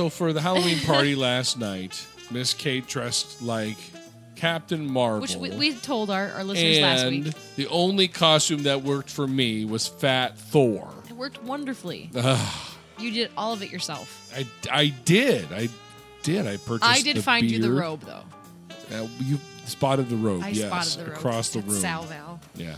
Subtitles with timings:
[0.00, 0.12] So, all right.
[0.12, 3.76] So for the Halloween party last night, Miss Kate dressed like
[4.36, 5.20] Captain Marvel.
[5.20, 7.34] Which we, we told our, our listeners last and week.
[7.56, 10.88] the only costume that worked for me was Fat Thor.
[11.08, 12.10] It worked wonderfully.
[12.16, 14.32] Ugh, You did all of it yourself.
[14.36, 15.52] I, I did.
[15.52, 15.68] I
[16.22, 16.46] did.
[16.46, 16.90] I purchased.
[16.90, 17.78] I did find you the beard.
[17.78, 18.24] robe, though.
[18.96, 20.42] Uh, you spotted the robe.
[20.42, 21.18] I yes, spotted the robe.
[21.18, 21.74] across the at room.
[21.76, 22.40] Sal Val.
[22.54, 22.76] Yeah.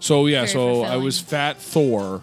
[0.00, 1.04] So yeah, Very so I fulfilling.
[1.04, 2.22] was Fat Thor,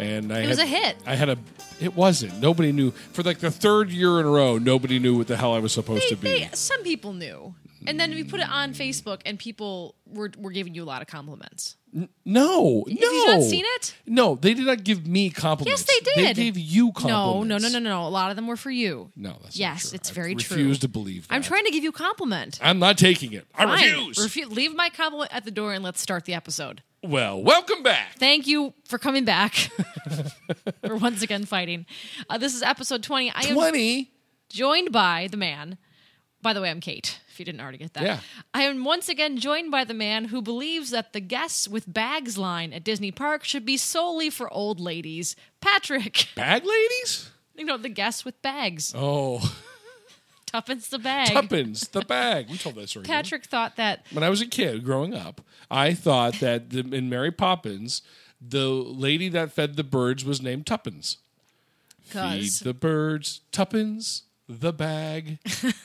[0.00, 0.96] and I It had, was a hit.
[1.06, 1.36] I had a.
[1.80, 2.40] It wasn't.
[2.40, 4.58] Nobody knew for like the third year in a row.
[4.58, 6.28] Nobody knew what the hell I was supposed They, to be.
[6.40, 7.54] they, some people knew.
[7.86, 11.00] And then we put it on Facebook, and people were, were giving you a lot
[11.02, 11.76] of compliments.
[12.24, 13.10] no, Have no.
[13.10, 13.94] you not seen it?
[14.06, 15.84] No, they did not give me compliments.
[15.88, 16.36] Yes, they did.
[16.36, 17.62] They gave you No, compliments.
[17.62, 18.06] no, no, no, no, no.
[18.06, 19.10] A lot of them were for you.
[19.16, 19.96] No, that's Yes, not true.
[19.96, 20.56] it's I very true.
[20.56, 21.26] refuse to believe.
[21.28, 21.34] That.
[21.34, 22.58] I'm trying to give you a compliment.
[22.62, 23.46] I'm not taking it.
[23.54, 23.82] I Fine.
[23.96, 24.18] refuse.
[24.18, 26.82] Refu- leave my compliment at the door and let's start the episode.
[27.02, 28.16] well, welcome back.
[28.18, 29.70] Thank you for coming back.
[30.84, 31.86] We're once again fighting.
[32.28, 33.30] Uh, this is episode 20.
[33.30, 34.10] I am Twenty.
[34.50, 35.78] joined by the man.
[36.42, 38.02] By the way, I'm Kate, if you didn't already get that.
[38.02, 38.20] Yeah.
[38.54, 42.38] I am once again joined by the man who believes that the guests with bags
[42.38, 45.36] line at Disney Park should be solely for old ladies.
[45.60, 46.28] Patrick.
[46.34, 47.30] Bag ladies.
[47.56, 48.94] You know, the guests with bags.
[48.96, 49.54] Oh,
[50.46, 51.28] Tuppence the bag.
[51.28, 52.48] Tuppence, the bag.
[52.50, 53.04] We told that story.
[53.04, 55.40] Patrick thought that when I was a kid growing up,
[55.70, 58.02] I thought that the, in Mary Poppins,
[58.40, 61.18] the lady that fed the birds was named Tuppence.
[62.02, 64.22] Feed the birds, Tuppence,
[64.58, 65.38] the bag.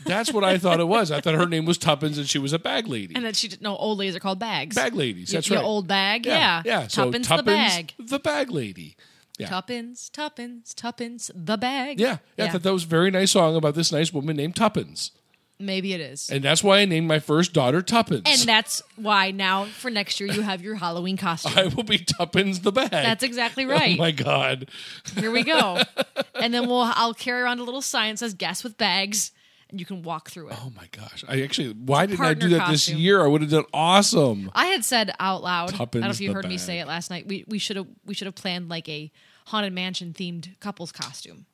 [0.05, 1.11] That's what I thought it was.
[1.11, 3.15] I thought her name was Tuppence and she was a bag lady.
[3.15, 4.75] and that she didn't know old ladies are called bags.
[4.75, 5.29] bag ladies.
[5.29, 5.63] That's you right.
[5.63, 6.63] old bag, yeah.
[6.65, 6.87] yeah.
[6.87, 7.93] So Tuppence the bag.
[7.99, 8.97] the bag lady.
[9.37, 9.49] Yeah.
[9.49, 11.99] Tuppence, tuppence, tuppence, the bag.
[11.99, 14.55] Yeah, yeah, I thought that was a very nice song about this nice woman named
[14.55, 15.11] Tuppence.
[15.57, 16.29] Maybe it is.
[16.29, 18.23] And that's why I named my first daughter Tuppence.
[18.27, 21.53] And that's why now for next year you have your Halloween costume.
[21.55, 22.91] I will be Tuppence the bag.
[22.91, 23.97] That's exactly Oh right.
[23.97, 24.69] my God.
[25.15, 25.81] Here we go.
[26.35, 29.31] And then we'll I'll carry around a little sign that says "Guess with bags,"
[29.69, 30.57] and you can walk through it.
[30.61, 31.23] Oh my gosh!
[31.27, 32.97] I actually, why didn't I do that this costume.
[32.99, 33.23] year?
[33.23, 34.51] I would have done awesome.
[34.53, 35.73] I had said out loud.
[35.73, 36.59] I don't know if you the heard me bag.
[36.59, 37.25] say it last night.
[37.25, 39.11] We we should have we should have planned like a
[39.47, 41.45] haunted mansion themed couples costume.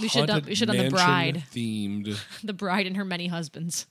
[0.00, 2.18] We should have done, we should have done the bride, themed.
[2.44, 3.86] the bride and her many husbands.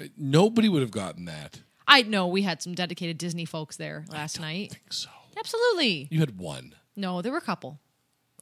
[0.00, 1.60] Uh, nobody would have gotten that.
[1.88, 4.72] I know we had some dedicated Disney folks there last night.
[4.72, 6.08] Think so Absolutely.
[6.10, 7.80] you had one, No, there were a couple.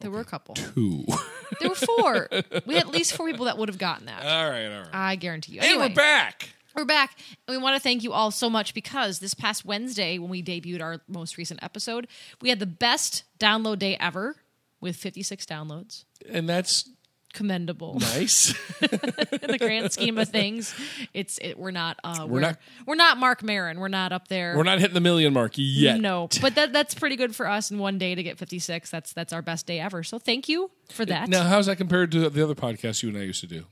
[0.00, 0.54] There were a couple.
[0.54, 1.04] two.
[1.58, 2.28] There were four.
[2.64, 4.24] we had at least four people that would have gotten that.
[4.24, 4.90] all right, all right.
[4.94, 5.60] I guarantee you.
[5.60, 6.50] hey, Anyway, we're back.
[6.76, 7.18] We're back,
[7.48, 10.44] and we want to thank you all so much because this past Wednesday, when we
[10.44, 12.06] debuted our most recent episode,
[12.40, 14.36] we had the best download day ever
[14.80, 16.04] with 56 downloads.
[16.28, 16.88] And that's
[17.32, 18.50] Commendable nice.
[18.82, 20.74] in the grand scheme of things.
[21.14, 23.78] It's it, we're not uh, we're, not- we're not Marc Maron.
[23.78, 24.56] We're not up there.
[24.56, 26.00] we're not hitting the million mark yet.
[26.00, 28.90] No, but that that's pretty good for us in one day to get 56.
[28.90, 30.02] That's that's our best day ever.
[30.02, 31.28] So thank you for that.
[31.28, 33.64] Now, how's that compared to the other podcasts you and I used to do?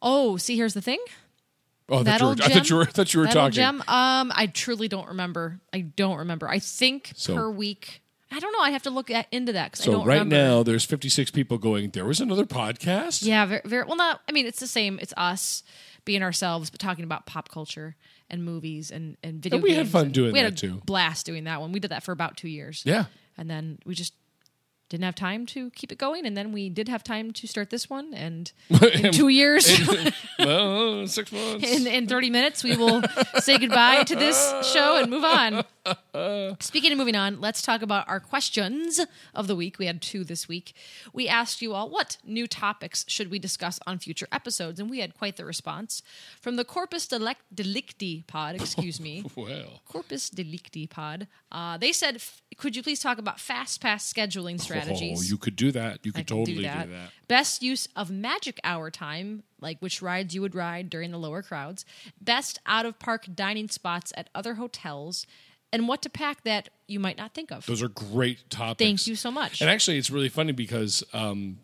[0.00, 1.00] Oh, see, here's the thing.
[1.88, 2.64] Oh, That you were, old I thought gem?
[2.68, 3.52] you were, I thought you were talking.
[3.52, 3.80] gem.
[3.88, 5.60] Um, I truly don't remember.
[5.72, 6.48] I don't remember.
[6.48, 8.02] I think So- per week.
[8.30, 8.60] I don't know.
[8.60, 10.36] I have to look at, into that because I So don't right remember.
[10.36, 11.90] now, there's 56 people going.
[11.90, 13.24] There was another podcast.
[13.24, 13.96] yeah, very, very well.
[13.96, 14.20] Not.
[14.28, 14.98] I mean, it's the same.
[15.00, 15.62] It's us
[16.04, 17.94] being ourselves, but talking about pop culture
[18.28, 19.58] and movies and and video.
[19.58, 20.82] And we had fun doing we had that, a too.
[20.84, 21.70] Blast doing that one.
[21.72, 22.82] We did that for about two years.
[22.84, 23.04] Yeah.
[23.38, 24.12] and then we just
[24.88, 27.70] didn't have time to keep it going and then we did have time to start
[27.70, 29.66] this one and in two years
[30.38, 31.66] well, six months.
[31.68, 33.02] in, in 30 minutes we will
[33.40, 34.38] say goodbye to this
[34.72, 35.64] show and move on
[36.60, 39.00] speaking of moving on let's talk about our questions
[39.34, 40.74] of the week we had two this week
[41.12, 45.00] we asked you all what new topics should we discuss on future episodes and we
[45.00, 46.02] had quite the response
[46.40, 51.26] from the corpus Delec- delicti pod excuse me well, Corpus Delicti Pod.
[51.50, 55.18] Uh, they said, f- could you please talk about fast pass scheduling strategies?
[55.20, 56.00] oh, you could do that.
[56.04, 56.88] You I could can totally do that.
[57.28, 61.42] Best use of magic hour time, like which rides you would ride during the lower
[61.42, 61.84] crowds.
[62.20, 65.26] Best out of park dining spots at other hotels,
[65.72, 67.66] and what to pack that you might not think of.
[67.66, 68.78] Those are great topics.
[68.78, 69.60] Thank you so much.
[69.60, 71.58] And actually, it's really funny because um,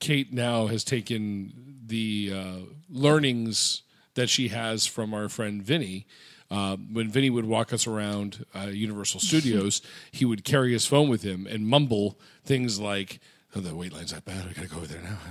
[0.00, 1.52] Kate now has taken
[1.86, 2.56] the uh,
[2.90, 3.82] learnings
[4.14, 6.06] that she has from our friend Vinny.
[6.50, 11.08] Uh, when Vinny would walk us around uh, Universal Studios, he would carry his phone
[11.08, 13.20] with him and mumble things like,
[13.54, 14.46] "Oh, the wait line's that bad.
[14.48, 15.18] I gotta go over there now.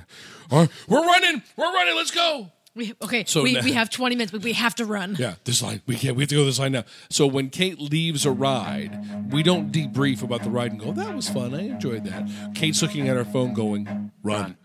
[0.50, 1.44] Or, we're running.
[1.58, 1.96] We're running.
[1.96, 4.86] Let's go." We, okay, So we, now- we have 20 minutes, but we have to
[4.86, 5.16] run.
[5.20, 5.82] Yeah, this line.
[5.88, 6.16] We can't.
[6.16, 6.84] We have to go this line now.
[7.10, 11.16] So when Kate leaves a ride, we don't debrief about the ride and go, "That
[11.16, 11.54] was fun.
[11.56, 14.56] I enjoyed that." Kate's looking at her phone, going, "Run."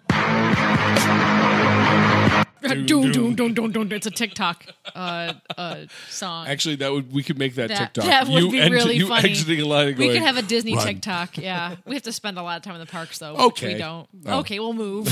[2.62, 3.93] Doom, doom, doom, doom, doom.
[3.93, 5.76] It's a TikTok uh, uh,
[6.09, 6.47] song.
[6.47, 8.05] Actually, that would we could make that, That- TikTok.
[8.05, 9.31] that would you be ent- really you funny.
[9.31, 11.37] exiting a line and we going, could have a Disney "Run." TikTok.
[11.43, 13.32] Yeah, we have to spend a lot of time in the parks though.
[13.32, 13.73] Which Okay.
[13.75, 14.09] we don't.
[14.26, 14.38] Oh.
[14.41, 15.09] Okay, we'll move.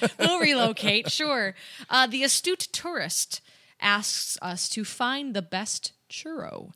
[0.18, 1.10] we'll relocate.
[1.10, 1.54] Sure.
[1.90, 3.40] Uh, the astute tourist
[3.80, 6.70] asks us to find the best churro.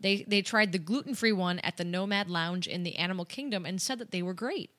[0.00, 3.64] They they tried the gluten free one at the Nomad Lounge in the Animal Kingdom
[3.66, 4.70] and said that they were great.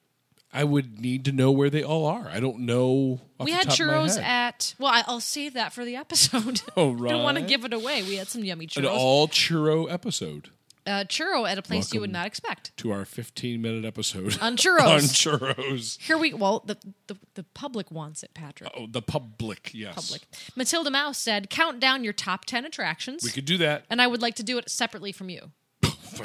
[0.53, 2.29] I would need to know where they all are.
[2.29, 3.19] I don't know.
[3.39, 4.75] we had top of my churros at.
[4.79, 6.61] Well, I- I'll save that for the episode.
[6.77, 7.09] Oh, right.
[7.11, 8.03] don't want to give it away.
[8.03, 8.77] We had some yummy churros.
[8.77, 10.49] an all churro episode
[10.85, 12.75] uh, churro at a place you would not expect.
[12.77, 14.79] to our 15 minute episode On churros.
[14.79, 15.99] on churros.
[16.01, 16.77] Here we well the,
[17.07, 18.71] the the public wants it, Patrick.
[18.75, 19.95] Oh, the public, yes.
[19.95, 20.21] Public.
[20.55, 23.83] Matilda Mouse said, "Count down your top ten attractions." We could do that.
[23.89, 25.51] and I would like to do it separately from you.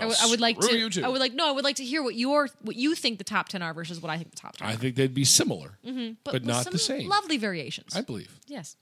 [0.00, 1.02] I would- like to.
[1.04, 1.48] I would like no.
[1.48, 4.00] I would like to hear what your what you think the top ten are versus
[4.00, 4.68] what I think the top ten.
[4.68, 4.76] I are.
[4.76, 6.14] think they'd be similar, Mm-hmm.
[6.24, 7.08] but, with not the same.
[7.08, 7.94] Lovely variations.
[7.96, 8.38] I believe.
[8.46, 8.76] yes.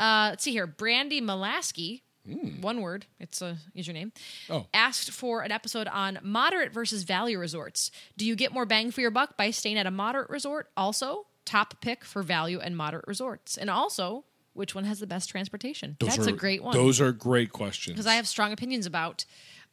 [0.00, 0.66] Uh, let's see here.
[0.66, 2.60] Brandy Malasky, Hmm.
[2.62, 3.04] one word.
[3.20, 4.10] It's a username.
[4.48, 4.66] Oh.
[4.72, 7.90] Asked for an episode on moderate versus value resorts.
[8.16, 10.70] Do you get more bang for your buck by staying at a moderate resort?
[10.76, 14.24] Also, top pick for value and moderate resorts, and also
[14.54, 15.96] which one has the best transportation?
[16.00, 16.72] Those That's are, a great one.
[16.74, 17.94] Those are great questions.
[17.94, 19.26] because I have strong opinions about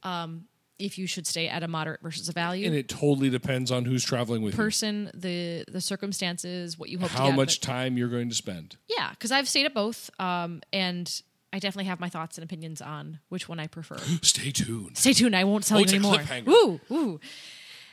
[0.04, 0.46] um,
[0.82, 3.86] if you should stay at a moderate versus a value and it totally depends on
[3.86, 4.58] who's traveling with you.
[4.58, 7.00] person, the the circumstances, what you you.
[7.02, 7.36] hope to How get.
[7.36, 8.78] much But time you're going to spend.
[8.88, 11.10] yeah, because I've stayed at both, um, and
[11.54, 13.98] I definitely have my thoughts and opinions on which one I prefer.
[14.22, 14.98] Stay tuned.
[14.98, 15.36] Stay tuned.
[15.36, 16.18] I won't tell Oh, you anymore.
[16.46, 17.20] Woo, woo.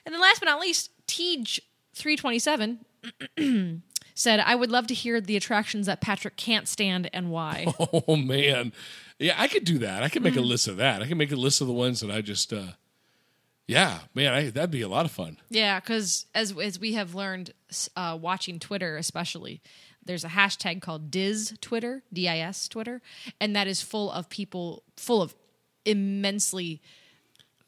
[0.06, 1.44] And then last but not least, Tej
[1.94, 2.80] three twenty seven.
[4.18, 7.66] Said, I would love to hear the attractions that Patrick can't stand and why.
[7.92, 8.72] Oh man,
[9.20, 10.02] yeah, I could do that.
[10.02, 10.42] I could make Mm-hmm.
[10.42, 11.02] a list of that.
[11.02, 12.52] I can make a list of the ones that I just.
[12.52, 12.72] uh
[13.68, 15.36] Yeah, man, I, that'd be a lot of fun.
[15.50, 17.52] Yeah, because as as we have learned,
[17.96, 19.60] uh, watching Twitter especially,
[20.04, 23.00] there's a hashtag called Diz Twitter, D I S Twitter,
[23.40, 25.34] and that is full of people, full of
[25.84, 26.80] immensely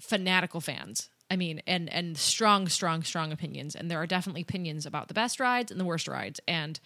[0.01, 1.11] fanatical fans.
[1.31, 3.77] I mean, and and strong, strong, strong opinions.
[3.77, 6.81] And there are definitely opinions about the best rides and the worst rides, and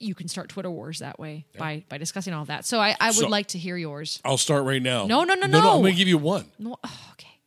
[0.00, 2.64] you can start Twitter wars that way by by discussing all that.
[2.64, 4.20] So I, I would So- like to hear yours.
[4.24, 5.06] I'll start right now.
[5.06, 5.60] No, no, no, no.
[5.60, 5.70] no.
[5.74, 6.46] I'm going to give you one.
[6.58, 7.38] No, oh, okay.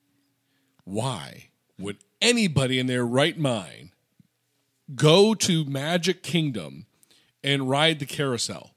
[0.85, 1.49] Why
[1.79, 3.89] would anybody in their right mind
[4.95, 6.85] go to Magic Kingdom
[7.43, 8.71] and ride the carousel?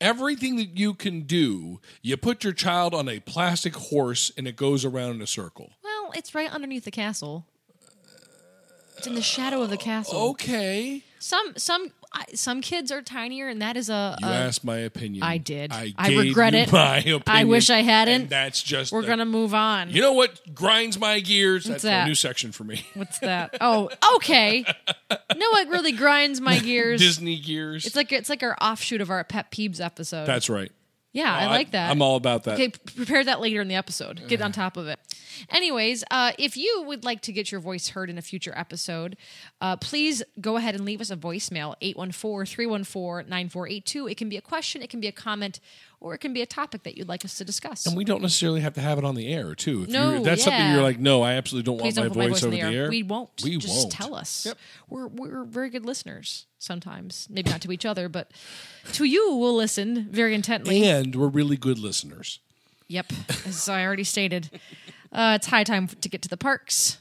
[0.00, 4.56] Everything that you can do, you put your child on a plastic horse and it
[4.56, 5.72] goes around in a circle.
[6.10, 7.46] Well, it's right underneath the castle.
[8.98, 10.18] It's in the shadow of the castle.
[10.30, 11.04] Okay.
[11.18, 14.16] Some some I- some kids are tinier, and that is a.
[14.20, 15.22] You a- asked my opinion.
[15.22, 15.72] I did.
[15.72, 16.72] I, I gave regret you it.
[16.72, 18.22] My opinion, I wish I hadn't.
[18.22, 18.92] and that's just.
[18.92, 19.90] we're the- gonna move on.
[19.90, 21.64] You know what grinds my gears?
[21.64, 22.04] That's that?
[22.04, 22.84] a new section for me.
[22.94, 23.56] What's that?
[23.60, 24.64] Oh, okay.
[25.10, 27.00] no, what really grinds my gears?
[27.00, 27.86] Disney gears.
[27.86, 30.26] It's like it's like our offshoot of our pet peeves episode.
[30.26, 30.72] that's right.
[31.12, 31.90] Yeah, I like that.
[31.90, 32.54] I'm all about that.
[32.54, 34.22] Okay, p- prepare that later in the episode.
[34.28, 34.98] Get on top of it.
[35.48, 39.16] Anyways, uh, if you would like to get your voice heard in a future episode,
[39.60, 44.10] uh, please go ahead and leave us a voicemail 814-314-9482.
[44.10, 45.60] It can be a question, it can be a comment,
[46.00, 47.86] or it can be a topic that you'd like us to discuss.
[47.86, 49.82] And we don't necessarily have to have it on the air, too.
[49.82, 52.16] If, No, you're, if that's something you're like, no, I absolutely don't Please want don't
[52.18, 52.88] my put voice, over the air.
[52.88, 53.30] We won't.
[53.44, 53.92] We Just won't.
[53.92, 54.46] tell us.
[54.46, 54.58] Yep.
[54.88, 57.28] We're we're very good listeners sometimes.
[57.30, 58.30] Maybe not to each other, but
[58.94, 60.84] to you, we'll listen very intently.
[60.84, 62.40] And we're really good listeners.
[62.88, 63.12] Yep,
[63.46, 64.50] as I already stated,
[65.12, 66.98] uh, it's high time to get to the parks.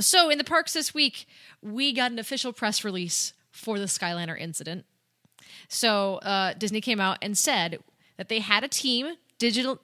[0.00, 1.26] So, in the parks this week,
[1.62, 4.84] we got an official press release for the Skyliner incident.
[5.74, 7.80] So, uh, Disney came out and said
[8.16, 9.80] that they had a team, digital.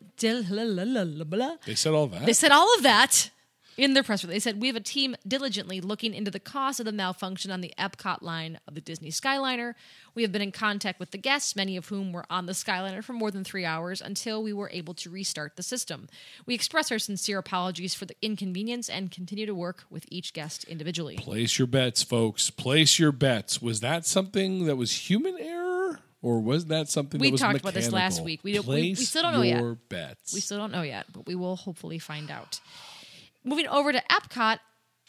[1.66, 2.26] They said all that.
[2.26, 3.30] They said all of that
[3.76, 4.44] in their press release.
[4.44, 7.60] They said we have a team diligently looking into the cause of the malfunction on
[7.60, 9.74] the Epcot line of the Disney Skyliner.
[10.14, 13.02] We have been in contact with the guests, many of whom were on the Skyliner
[13.02, 16.08] for more than three hours until we were able to restart the system.
[16.46, 20.64] We express our sincere apologies for the inconvenience and continue to work with each guest
[20.64, 21.16] individually.
[21.16, 22.50] Place your bets, folks.
[22.50, 23.62] Place your bets.
[23.62, 25.59] Was that something that was human error?
[26.22, 28.40] Or was that something We that was talked about this last week.
[28.42, 29.88] We don't- we- we still don't know yet.
[29.88, 30.34] bets.
[30.34, 32.60] We still don't know yet, but we will hopefully find out.
[33.42, 34.58] Moving over to Epcot,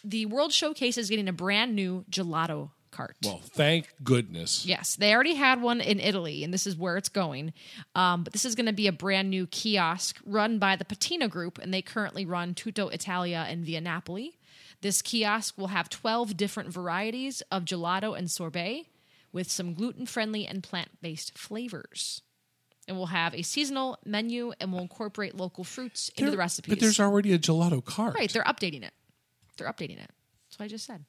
[0.04, 3.16] the World Showcase is getting a brand new gelato cart.
[3.24, 4.66] well, thank goodness.
[4.66, 7.54] Yes, they already had one in Italy, and this is where it's going.
[7.96, 11.28] Um, but this is going to be a brand new kiosk run by the Patina
[11.28, 14.38] Group, and they currently run Tutto Italia and Via Napoli.
[14.82, 18.88] This kiosk will have 12 different varieties of gelato and sorbet
[19.32, 22.22] with some gluten friendly and plant based flavors.
[22.88, 26.70] And we'll have a seasonal menu and we'll incorporate local fruits into There- the recipes.
[26.72, 28.16] But there's already a gelato cart.
[28.16, 28.94] right, they're updating it.
[29.58, 30.10] They're updating it.
[30.48, 31.06] That's what I just said.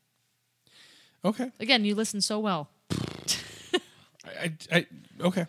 [1.25, 1.51] Okay.
[1.61, 2.69] Again, you listen so well.
[4.25, 4.87] I, I, I
[5.21, 5.47] okay.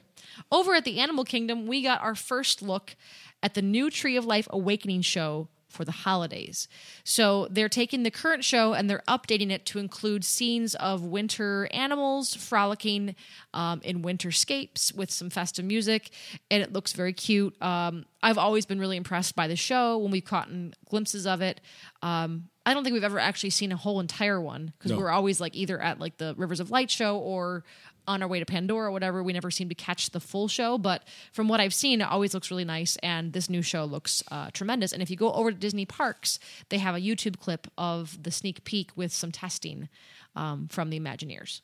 [0.51, 2.95] Over at the Animal Kingdom, we got our first look
[3.43, 6.67] at the new Tree of Life Awakening show for the holidays.
[7.03, 11.67] So they're taking the current show and they're updating it to include scenes of winter
[11.71, 13.15] animals frolicking
[13.53, 16.11] um, in winterscapes with some festive music,
[16.51, 17.59] and it looks very cute.
[17.61, 21.59] Um, I've always been really impressed by the show when we've gotten glimpses of it.
[22.01, 24.97] Um, I don't think we've ever actually seen a whole entire one because No.
[24.97, 27.65] we're always like either at like the Rivers of Light show or
[28.07, 29.23] on our way to Pandora or whatever.
[29.23, 32.33] We never seem to catch the full show, but from what I've seen, it always
[32.33, 32.97] looks really nice.
[32.97, 34.91] And this new show looks uh, tremendous.
[34.91, 38.31] And if you go over to Disney Parks, they have a YouTube clip of the
[38.31, 39.89] sneak peek with some testing
[40.35, 41.61] um, from the Imagineers.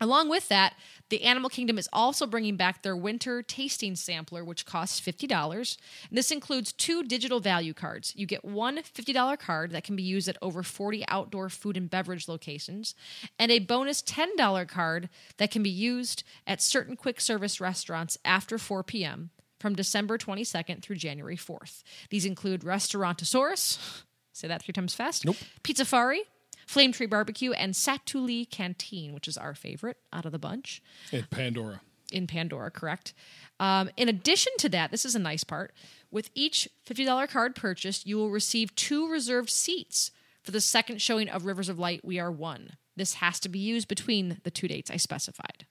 [0.00, 0.74] Along with that,
[1.10, 5.76] the Animal Kingdom is also bringing back their winter tasting sampler, which costs $50.
[6.08, 8.14] And this includes two digital value cards.
[8.16, 11.90] You get one $50 card that can be used at over 40 outdoor food and
[11.90, 12.94] beverage locations,
[13.38, 18.56] and a bonus $10 card that can be used at certain quick service restaurants after
[18.56, 19.30] 4 p.m.
[19.58, 21.82] from December 22nd through January 4th.
[22.08, 24.02] These include Restaurantosaurus,
[24.32, 25.36] say that three times fast, Nope.
[25.62, 26.20] Pizzafari,
[26.70, 31.28] Flame Tree Barbecue, and Satuli Canteen, which is our favorite out of the bunch And
[31.28, 31.80] Pandora.
[32.12, 33.12] in Pandora, correct?
[33.58, 35.74] Um, in addition to that, this is a nice part.
[36.12, 40.12] With each $50 card purchased, you will receive two reserved seats
[40.44, 42.76] for the second showing of Rivers of Light We Are One.
[42.94, 45.66] This has to be used between the two dates I specified.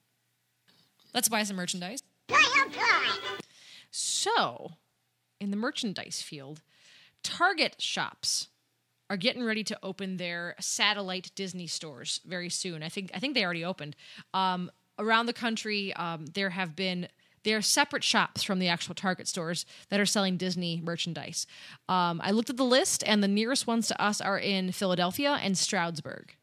[1.14, 2.04] Let's buy some merchandise.
[3.90, 4.72] So,
[5.40, 6.62] in the merchandise field,
[7.24, 8.50] Target shops
[9.10, 12.84] are getting ready to open their satellite Disney stores very soon.
[12.84, 13.96] I think I think they already opened.
[14.34, 17.08] Um, around the country, um, there have been
[17.44, 21.48] there are separate shops from the actual Target stores that are selling Disney merchandise.
[21.88, 25.40] Um, I looked at the list, and the nearest ones to us are in Philadelphia
[25.42, 26.36] and Stroudsburg.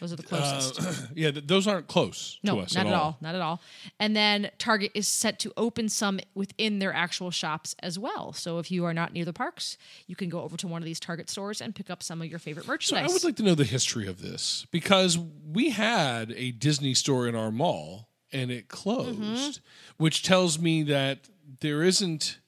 [0.00, 0.80] Those are the closest.
[1.14, 3.18] Yeah, th- those aren't close No, to us not at all.
[3.20, 3.60] Not at all.
[3.98, 8.32] And then Target is set to open some within their actual shops as well.
[8.32, 9.76] So if you are not near the parks,
[10.06, 12.28] you can go over to one of these Target stores and pick up some of
[12.28, 13.06] your favorite merchandise.
[13.06, 13.10] So.
[13.10, 17.28] I would like to know the history of this because we had a Disney store
[17.28, 20.02] in our mall and it closed, Mm-hmm.
[20.02, 21.18] which tells me that
[21.60, 22.38] there isn't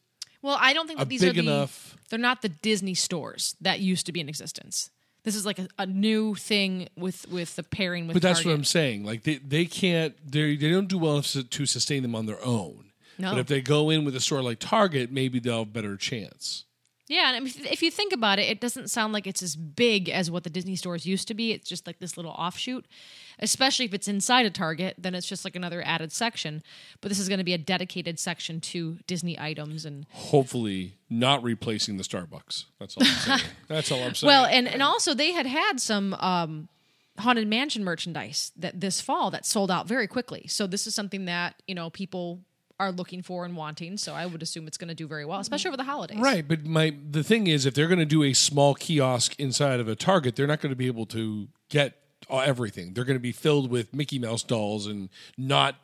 [0.41, 1.97] well, I don't think that these big are the, enough.
[2.09, 4.91] They're not the Disney stores that used to be in existence.
[5.25, 8.15] This is like a, a new thing with with the pairing with.
[8.15, 9.05] But that's what I'm saying.
[9.05, 12.27] Like they, they can't they they don't do well enough to, to sustain them on
[12.27, 12.93] their own.
[13.19, 13.31] No.
[13.31, 15.97] But if they go in with a store like Target, maybe they'll have a better
[15.97, 16.65] chance.
[17.09, 20.09] Yeah, and if, if you think about it, it doesn't sound like it's as big
[20.09, 21.53] as what the Disney stores used to be.
[21.53, 22.87] It's just like this little offshoot.
[23.43, 26.63] Especially if it's inside a Target, then it's just like another added section.
[27.01, 31.43] But this is going to be a dedicated section to Disney items and Hopefully, not
[31.43, 32.65] replacing the Starbucks.
[32.79, 33.41] That's all I'm saying.
[33.69, 34.29] that's all I'm saying.
[34.29, 36.69] well, and and also they had had some um,
[37.19, 40.47] haunted mansion merchandise that this fall that sold out very quickly.
[40.49, 42.41] So this is something that you know people
[42.79, 43.97] are looking for and wanting.
[43.97, 46.19] So I would assume it's going to do very well, especially over the holidays.
[46.21, 49.81] Right, but my the thing is, if they're going to do a small kiosk inside
[49.81, 52.95] of a Target, they're not going to be able to get Uh, everything.
[52.95, 55.77] They're going to be filled with Mickey Mouse dolls and not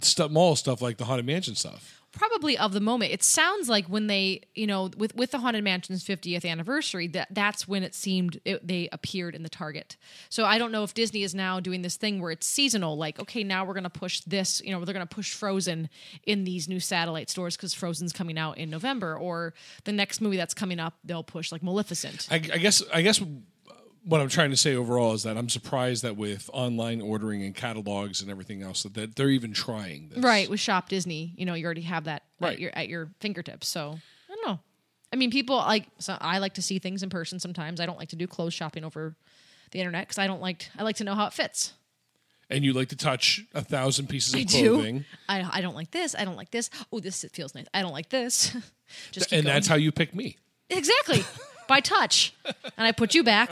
[0.00, 2.00] stuff, mall stuff like the Haunted Mansion stuff.
[2.12, 3.10] probably of the moment.
[3.10, 7.26] It sounds like when they, you know, with with the Haunted Mansion's 50th anniversary, that
[7.32, 9.96] that's when it seemed it, they appeared in the Target.
[10.28, 13.18] So I don't know if Disney is now doing this thing where it's seasonal, like
[13.18, 15.88] okay, now we're going to push this, you know, they're going to push Frozen
[16.24, 19.52] in these new satellite stores because Frozen's coming out in November, or
[19.82, 22.28] the next movie that's coming up, they'll push like Maleficent.
[22.30, 23.20] I, I guess I guess
[24.04, 27.54] what I'm trying to say overall is that I'm surprised that with online ordering and
[27.54, 30.18] catalogs and everything else that, that they're even trying this.
[30.22, 32.52] Right with Shop Disney, you know, you already have that Right.
[32.54, 33.66] at your at your fingertips.
[33.68, 33.98] So
[34.30, 34.60] I don't know.
[35.12, 35.86] I mean, people like.
[35.98, 37.38] So I like to see things in person.
[37.40, 39.14] Sometimes I don't like to do clothes shopping over
[39.70, 40.68] the internet because I don't like.
[40.78, 41.72] I like to know how it fits.
[42.50, 44.74] And you like to touch a thousand pieces of I do.
[44.74, 46.14] clothing, I I don't like this.
[46.18, 46.68] I don't like this.
[46.92, 47.66] Oh, this feels nice.
[47.72, 48.54] I don't like this.
[49.12, 49.54] Just and going.
[49.54, 50.36] that's how you pick me.
[50.68, 51.24] exactly
[51.66, 52.34] by touch.
[52.44, 53.50] And I put you back.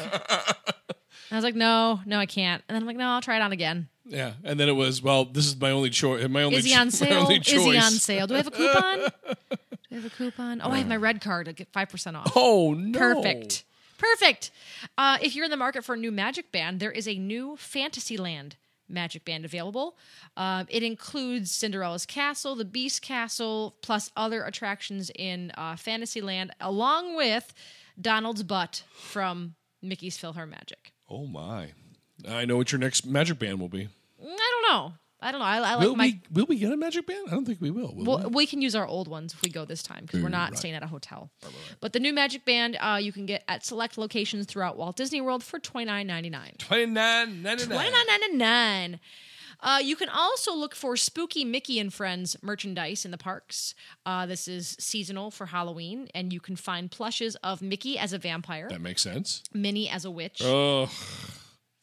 [1.31, 2.62] I was like, no, no, I can't.
[2.69, 3.88] And then I'm like, no, I'll try it on again.
[4.04, 5.25] Yeah, and then it was well.
[5.25, 6.26] This is my only choice.
[6.28, 7.23] My only Is he on my sale?
[7.23, 8.26] only Is he on sale?
[8.26, 8.99] Do I have a coupon?
[8.99, 9.37] Do
[9.90, 10.61] I have a coupon?
[10.62, 12.33] Oh, I have my red card to get five percent off.
[12.35, 12.99] Oh no!
[12.99, 13.64] Perfect.
[13.99, 14.50] Perfect.
[14.99, 17.57] Uh, if you're in the market for a new Magic Band, there is a new
[17.57, 18.57] Fantasyland
[18.88, 19.97] Magic Band available.
[20.37, 27.14] Uh, it includes Cinderella's Castle, the Beast Castle, plus other attractions in uh, Fantasyland, along
[27.14, 27.54] with
[28.00, 30.92] Donald's Butt from Mickey's PhilharMagic.
[31.08, 31.72] Oh my!
[32.28, 33.88] I know what your next magic band will be.
[34.20, 34.25] I
[34.62, 34.92] don't know.
[35.25, 35.46] I don't know.
[35.46, 36.04] I, I like will my.
[36.06, 36.20] we?
[36.40, 37.26] Will we get a magic band?
[37.28, 37.94] I don't think we will.
[37.94, 40.28] will Well, we can use our old ones if we go this time because we're
[40.28, 40.58] not Right.
[40.58, 41.30] staying at a hotel.
[41.80, 45.20] But the new Magic Band uh, you can get at select locations throughout Walt Disney
[45.20, 46.54] World for twenty nine ninety nine.
[46.58, 47.92] Twenty nine ninety Twenty nine.
[47.92, 49.00] nine ninety nine.
[49.62, 53.75] Uh, you can also look for Spooky Mickey and Friends merchandise in the parks.
[54.04, 58.19] Uh, this is seasonal for Halloween, and you can find plushes of Mickey as a
[58.19, 59.42] vampire, That makes sense.
[59.54, 60.40] Minnie as a witch.
[60.45, 60.87] Oh,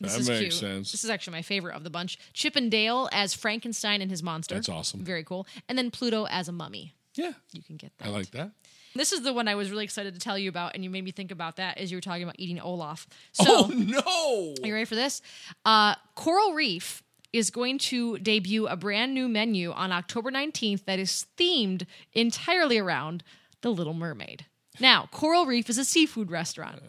[0.02, 0.54] This that is makes cute.
[0.54, 0.92] sense.
[0.92, 2.18] This is actually my favorite of the bunch.
[2.34, 4.56] Chip and Dale as Frankenstein and his monster.
[4.56, 5.04] That's awesome.
[5.04, 5.48] Very cool.
[5.68, 6.94] And then Pluto as a mummy.
[7.16, 8.08] Yeah, You can get that.
[8.08, 8.52] I like that.
[8.96, 11.04] This is the one I was really excited to tell you about, and you made
[11.04, 13.08] me think about that as you were talking about eating Olaf.
[13.34, 14.56] So, oh no!
[14.64, 15.22] are you ready for this?
[15.64, 21.00] Uh, Coral Reef is going to debut a brand new menu on October 19th that
[21.00, 23.24] is themed entirely around
[23.62, 24.46] The Little Mermaid.
[24.80, 26.82] Now, Coral Reef is a seafood restaurant.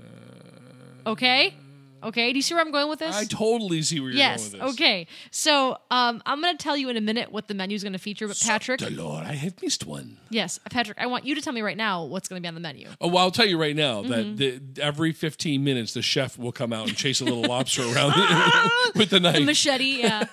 [1.06, 1.54] Okay?
[2.02, 3.14] Okay, do you see where I'm going with this?
[3.16, 4.48] I totally see where you're yes.
[4.50, 4.74] going with this.
[4.80, 5.06] Okay.
[5.30, 7.92] So um, I'm going to tell you in a minute what the menu is going
[7.92, 8.26] to feature.
[8.28, 10.16] But Patrick, Lord, I have missed one.
[10.30, 12.54] yes, Patrick, I want you to tell me right now what's going to be on
[12.54, 12.88] the menu.
[13.00, 14.36] Oh, well, I'll tell you right now Mm-hmm.
[14.36, 17.82] that the, every 15 minutes the chef will come out and chase a little lobster
[17.82, 18.12] around
[18.94, 19.44] with the knife.
[19.44, 20.00] machete.
[20.00, 20.24] Yeah.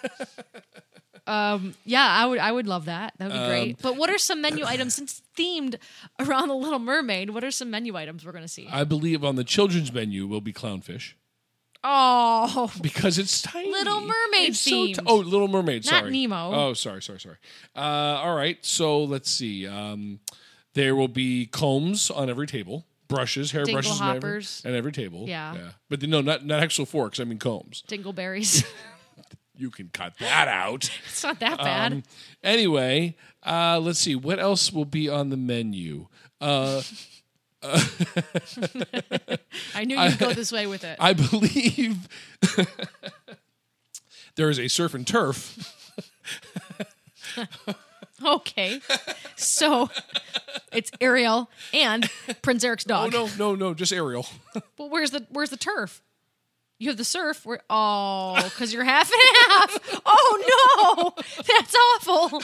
[1.27, 2.39] um, yeah, I would.
[2.39, 3.13] I would love that.
[3.17, 3.81] That would be Um, great.
[3.81, 5.75] But what are some menu items since themed
[6.19, 7.31] around the Little Mermaid?
[7.31, 8.67] What are some menu items we're going to see?
[8.71, 11.13] I believe on the children's menu will be clownfish
[11.87, 13.71] oh, because it's tiny.
[13.71, 14.99] Little Mermaid It's so themed.
[15.05, 15.85] oh, Little Mermaid.
[15.85, 16.51] Not Sorry, Nemo.
[16.53, 17.37] Oh, sorry, sorry, sorry.
[17.75, 19.67] Uh, all right, so let's see.
[19.67, 20.19] Um,
[20.73, 24.61] there will be combs on every table, brushes, hair Dingle brushes, on every, hoppers.
[24.65, 25.25] on every table.
[25.27, 25.55] Yeah.
[25.55, 25.69] yeah.
[25.89, 27.19] But no, not not actual forks.
[27.19, 27.83] I mean combs.
[27.87, 28.65] dingleberries.
[29.59, 30.87] You can cut that out.
[31.07, 31.91] it's not that bad.
[31.91, 32.03] Um,
[32.43, 36.07] anyway, uh, let's see what else will be on the menu.
[36.39, 36.83] Uh,
[39.75, 40.97] I knew you'd go this way with it.
[40.99, 42.07] I believe
[44.35, 45.73] there is a surf and turf.
[48.25, 48.81] Okay.
[49.35, 49.91] So
[50.71, 52.09] it's Ariel and
[52.41, 53.13] Prince Eric's Oh dog.
[53.13, 54.25] no, no, no, just Ariel.
[54.75, 56.01] But where's the where's the turf?
[56.79, 57.45] You have the surf.
[57.45, 60.01] Where, oh, because you're half and half.
[60.03, 62.41] Oh no, that's awful.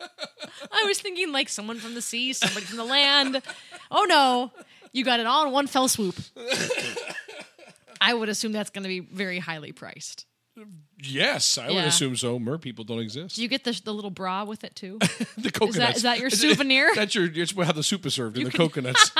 [0.00, 3.42] I was thinking like someone from the sea, somebody from the land.
[3.90, 4.52] Oh no,
[4.92, 6.16] you got it all in one fell swoop.
[8.00, 10.26] I would assume that's going to be very highly priced.
[11.00, 11.84] Yes, I would Yeah.
[11.84, 12.38] assume so.
[12.40, 13.36] Mer people don't exist.
[13.36, 14.98] Do you get the the little bra with it too?
[15.38, 15.98] the coconuts.
[15.98, 16.92] is that your souvenir?
[16.94, 17.26] That's your.
[17.32, 19.10] It's how the soup is served in the coconuts.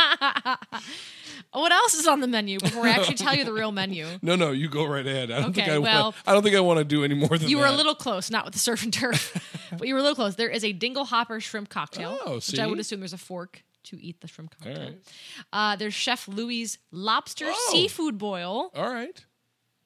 [1.53, 4.07] what else is on the menu before I actually tell you the real menu?
[4.23, 5.31] no, no, you go right ahead.
[5.31, 5.79] I don't think Okay, I.
[5.79, 7.73] well- want, I don't think I want to do any more than You were a
[7.73, 10.37] little close, not with the surf and turf, but you were a little close.
[10.37, 13.63] There is a dingle hopper shrimp cocktail, Oh, which I would assume there's a fork
[13.85, 14.79] to eat the shrimp cocktail.
[14.79, 14.99] right.
[15.53, 17.69] Uh, there's Chef Louis lobster Oh.
[17.73, 18.71] seafood boil.
[18.75, 19.25] All right.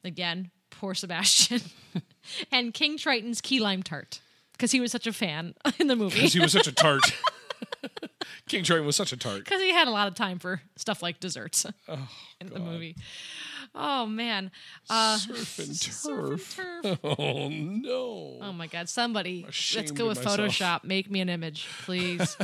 [0.04, 1.60] Again, poor Sebastian.
[2.50, 4.20] and King Triton's key lime tart
[4.52, 6.16] because he was such a fan in the movie.
[6.16, 7.02] Because he was such a tart.
[8.52, 9.38] King Triton was such a tart.
[9.44, 11.64] Because he had a lot of time for stuff like desserts
[12.40, 12.96] in the movie.
[13.74, 14.50] Oh man,
[14.90, 16.84] uh, Surf and surf turf.
[16.84, 17.18] and turf.
[17.18, 18.38] Oh no.
[18.42, 20.38] Oh my god, somebody, let's go with myself.
[20.38, 20.84] Photoshop.
[20.84, 22.36] Make me an image, please.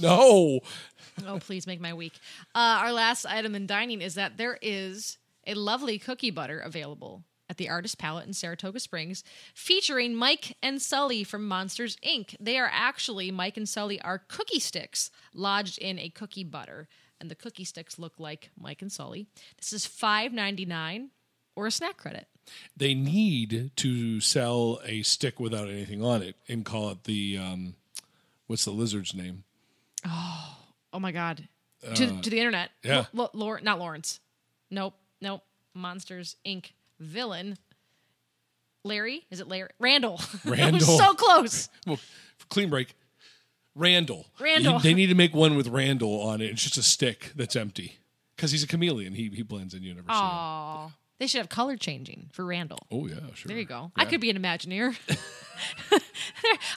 [0.00, 0.60] No.
[1.26, 2.12] oh, please make my week.
[2.54, 7.24] Uh, our last item in dining is that there is a lovely cookie butter available
[7.50, 12.36] at the Artist Palette in Saratoga Springs, featuring Mike and Sully from Monsters Inc.
[12.38, 16.88] They are actually Mike and Sully are cookie sticks lodged in a cookie butter,
[17.20, 19.26] and the cookie sticks look like Mike and Sully.
[19.56, 21.10] This is five ninety nine
[21.56, 22.26] or a snack credit.
[22.76, 27.74] They need to sell a stick without anything on it and call it the um,
[28.46, 29.44] what's the lizard's name?
[30.06, 30.56] Oh
[30.92, 31.48] oh my god.
[31.94, 32.70] to, to the internet.
[32.82, 33.06] yeah.
[33.12, 34.20] Lo- Lo- Lor- not Lawrence.
[34.70, 34.94] Nope.
[35.20, 35.42] Nope.
[35.74, 36.72] Monsters Inc.
[36.98, 37.56] villain.
[38.84, 39.26] Larry?
[39.30, 39.70] Is it Larry?
[39.78, 40.20] Randall.
[40.44, 40.80] Randall.
[40.80, 41.68] so close.
[41.86, 41.98] Well,
[42.48, 42.94] clean break.
[43.74, 44.26] Randall.
[44.40, 44.78] Randall.
[44.80, 46.46] They need to make one with Randall on it.
[46.50, 47.98] It's just a stick that's empty
[48.36, 49.14] because he's a chameleon.
[49.14, 49.82] He he blends in.
[49.82, 50.20] You never see him.
[50.20, 50.90] Aw.
[51.18, 52.78] They should have color changing for Randall.
[52.92, 53.48] Oh yeah, sure.
[53.48, 53.90] There you go.
[53.96, 54.96] I could be an Imagineer.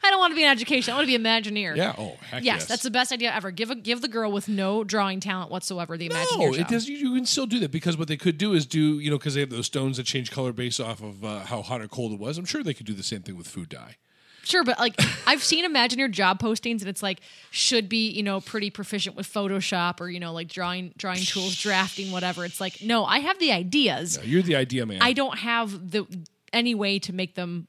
[0.03, 0.93] I don't want to be an education.
[0.93, 1.75] I want to be an Imagineer.
[1.75, 1.93] Yeah.
[1.97, 2.65] Oh heck Yes, yes.
[2.65, 3.51] that's the best idea ever.
[3.51, 6.61] Give a, give the girl with no drawing talent whatsoever the Imagineer No, job.
[6.61, 6.89] it does.
[6.89, 9.17] You, you can still do that because what they could do is do you know
[9.17, 11.87] because they have those stones that change color based off of uh, how hot or
[11.87, 12.37] cold it was.
[12.37, 13.97] I'm sure they could do the same thing with food dye.
[14.43, 14.95] Sure, but like
[15.27, 19.31] I've seen Imagineer job postings and it's like should be, you know, pretty proficient with
[19.31, 22.43] Photoshop or, you know, like drawing drawing tools, drafting, whatever.
[22.43, 24.17] It's like, no, I have the ideas.
[24.17, 24.99] Uh, You're the idea man.
[25.01, 26.05] I don't have the
[26.51, 27.67] any way to make them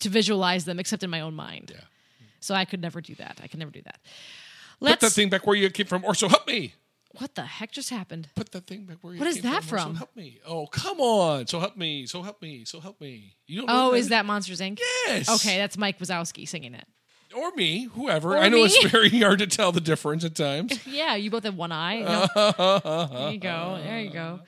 [0.00, 1.72] to visualize them except in my own mind.
[1.74, 1.80] Yeah.
[2.40, 3.40] So I could never do that.
[3.42, 3.98] I could never do that.
[4.78, 6.74] Put Let's that thing back where you came from, or so help me.
[7.18, 8.28] What the heck just happened?
[8.34, 9.76] Put that thing back where you What is came that from.
[9.78, 9.92] or from?
[9.94, 10.38] So help me.
[10.46, 11.46] Oh come on.
[11.46, 12.06] So help me.
[12.06, 12.64] So help me.
[12.66, 13.34] So help me.
[13.46, 13.66] You don't.
[13.68, 14.78] know Oh, is that Monsters Inc?
[15.06, 15.28] Yes.
[15.28, 16.86] Okay, that's Mike Wazowski singing it.
[17.34, 18.32] or me, whoever.
[18.34, 18.64] Or I know me.
[18.64, 20.78] it's very hard to tell the difference at times.
[20.86, 22.00] Yeah, you both have one eye.
[22.00, 23.08] No.
[23.12, 23.80] there you go.
[23.82, 24.40] There you go.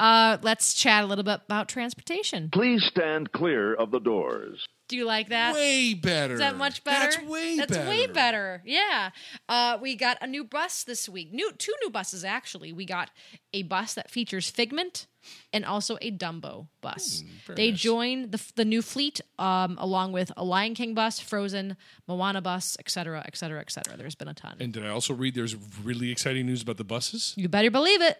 [0.00, 2.50] Uh, let's chat a little bit about transportation.
[2.50, 4.64] Please stand clear of the doors.
[4.88, 5.54] Do you like that?
[5.54, 6.34] way better.
[6.34, 7.10] Is that much better?
[7.10, 7.84] That's way That's better.
[7.84, 8.62] That's way better.
[8.64, 9.10] Yeah.
[9.48, 11.32] Uh, we got a new bus this week.
[11.32, 12.72] New two new buses actually.
[12.72, 13.10] We got
[13.52, 15.06] a bus that features Figment
[15.52, 17.24] and also a Dumbo bus.
[17.46, 17.80] Very they nice.
[17.80, 22.76] join the the new fleet um, along with a Lion King bus, Frozen, Moana bus,
[22.78, 23.96] etc., etc., etc.
[23.96, 24.56] There's been a ton.
[24.60, 27.34] And did I also read there's really exciting news about the buses?
[27.36, 28.18] You better believe it.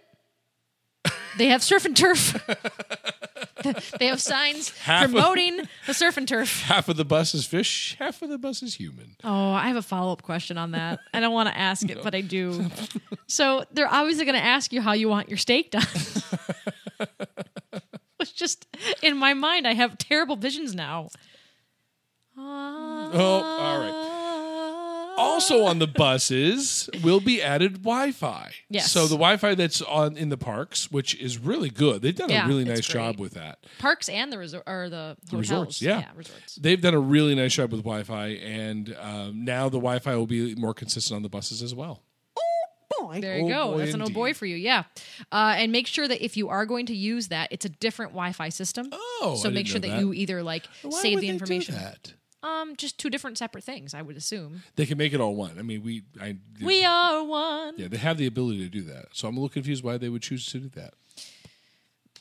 [1.38, 2.34] They have surf and turf.
[3.98, 6.62] they have signs Half of- promoting the surf and turf.
[6.66, 9.16] Half of the bus is fish, half of the bus is human.
[9.24, 11.00] Oh, I have a follow up question on that.
[11.14, 12.66] I don't want to ask it, but I do.
[13.26, 15.82] So they're obviously going to ask you how you want your steak done.
[18.20, 18.66] it's just
[19.02, 21.08] in my mind, I have terrible visions now.
[22.38, 24.12] Oh, all right.
[25.16, 28.52] Also on the buses will be added Wi-Fi.
[28.68, 28.90] Yes.
[28.90, 32.02] So the Wi-Fi that's on in the parks, which is really good.
[32.02, 33.58] They've done Yeah, a really it's nice job with that.
[33.78, 35.40] Parks and the resort or the, hotels.
[35.40, 36.04] resorts, yeah.
[36.14, 36.56] resorts.
[36.56, 40.54] They've done a really nice job with Wi-Fi, and um, now the Wi-Fi will be
[40.54, 42.02] more consistent on the buses as well.
[42.98, 43.20] Oh boy.
[43.20, 43.72] There you Oh, go.
[43.72, 44.36] boy, That's an old boy indeed.
[44.36, 44.56] for you.
[44.56, 44.84] Yeah.
[45.32, 48.12] Uh, and make sure that if you are going to use that, it's a different
[48.12, 48.88] Wi-Fi system.
[48.92, 50.00] Oh, so I make didn't sure know that, that.
[50.00, 51.74] you either like Why save would the they do information.
[51.74, 52.14] that?
[52.42, 54.62] Um, just two different separate things, I would assume.
[54.76, 55.58] They can make it all one.
[55.58, 57.74] I mean, we, I, We are one.
[57.76, 59.06] yeah, they have the ability to do that.
[59.12, 60.94] So I'm a little confused why they would choose to do that.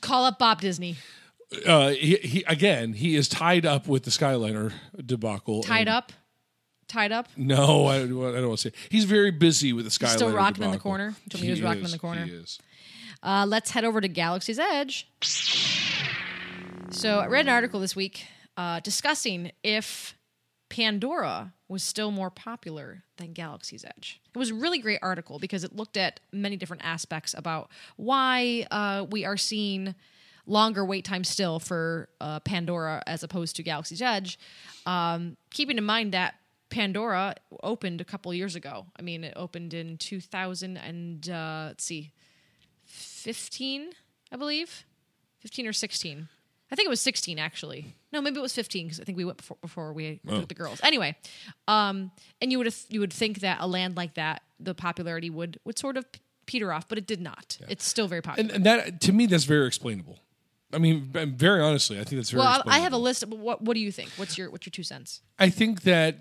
[0.01, 0.95] Call up Bob Disney.
[1.65, 4.73] Uh, he, he again, he is tied up with the Skyliner
[5.05, 5.61] debacle.
[5.63, 6.11] Tied and- up.
[6.87, 7.27] Tied up.
[7.35, 8.15] No, I, I don't
[8.47, 8.71] want to say.
[8.89, 10.09] He's very busy with the Skyliner.
[10.15, 11.15] still rocking in the corner?
[11.31, 12.25] Told me he was rocking in the corner.
[12.25, 12.59] He is.
[13.23, 15.07] Uh, let's head over to Galaxy's Edge.
[16.91, 20.15] So I read an article this week uh, discussing if
[20.69, 24.21] Pandora was still more popular than Galaxy's Edge.
[24.33, 28.67] It was a really great article because it looked at many different aspects about why
[28.71, 29.95] uh, we are seeing
[30.47, 34.37] longer wait times still for uh, Pandora as opposed to Galaxy's Edge.
[34.85, 36.35] Um, keeping in mind that
[36.69, 38.85] Pandora opened a couple years ago.
[38.97, 42.11] I mean, it opened in 2000 and uh, let's see,
[42.85, 43.91] 15,
[44.31, 44.83] I believe.
[45.39, 46.27] 15 or 16.
[46.71, 47.95] I think it was 16 actually.
[48.15, 50.39] No, maybe it was 15 because I think we went before, before we Oh.
[50.39, 50.79] took the girls.
[50.83, 51.15] Anyway,
[51.67, 55.59] um, and you would you would think that a land like that, the popularity would
[55.65, 56.05] would sort of
[56.45, 57.57] peter off, but it did not.
[57.67, 58.47] It's still very popular.
[58.47, 60.19] And, and that to me, that's very explainable.
[60.73, 62.39] I mean, very honestly, I think that's very.
[62.43, 63.23] well, I, I have a list.
[63.23, 64.09] Of, what what do you think?
[64.17, 65.21] What's your what's your two cents?
[65.37, 66.19] I think that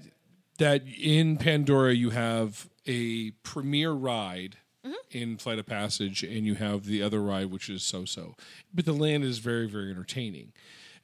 [0.58, 5.16] that in Pandora you have a premier ride Mm-hmm.
[5.18, 8.34] in Flight of Passage, and you have the other ride which is so-so.
[8.74, 10.52] But the land is very, very entertaining.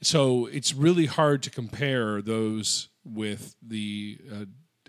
[0.02, 4.44] So it's really hard to compare those with the uh,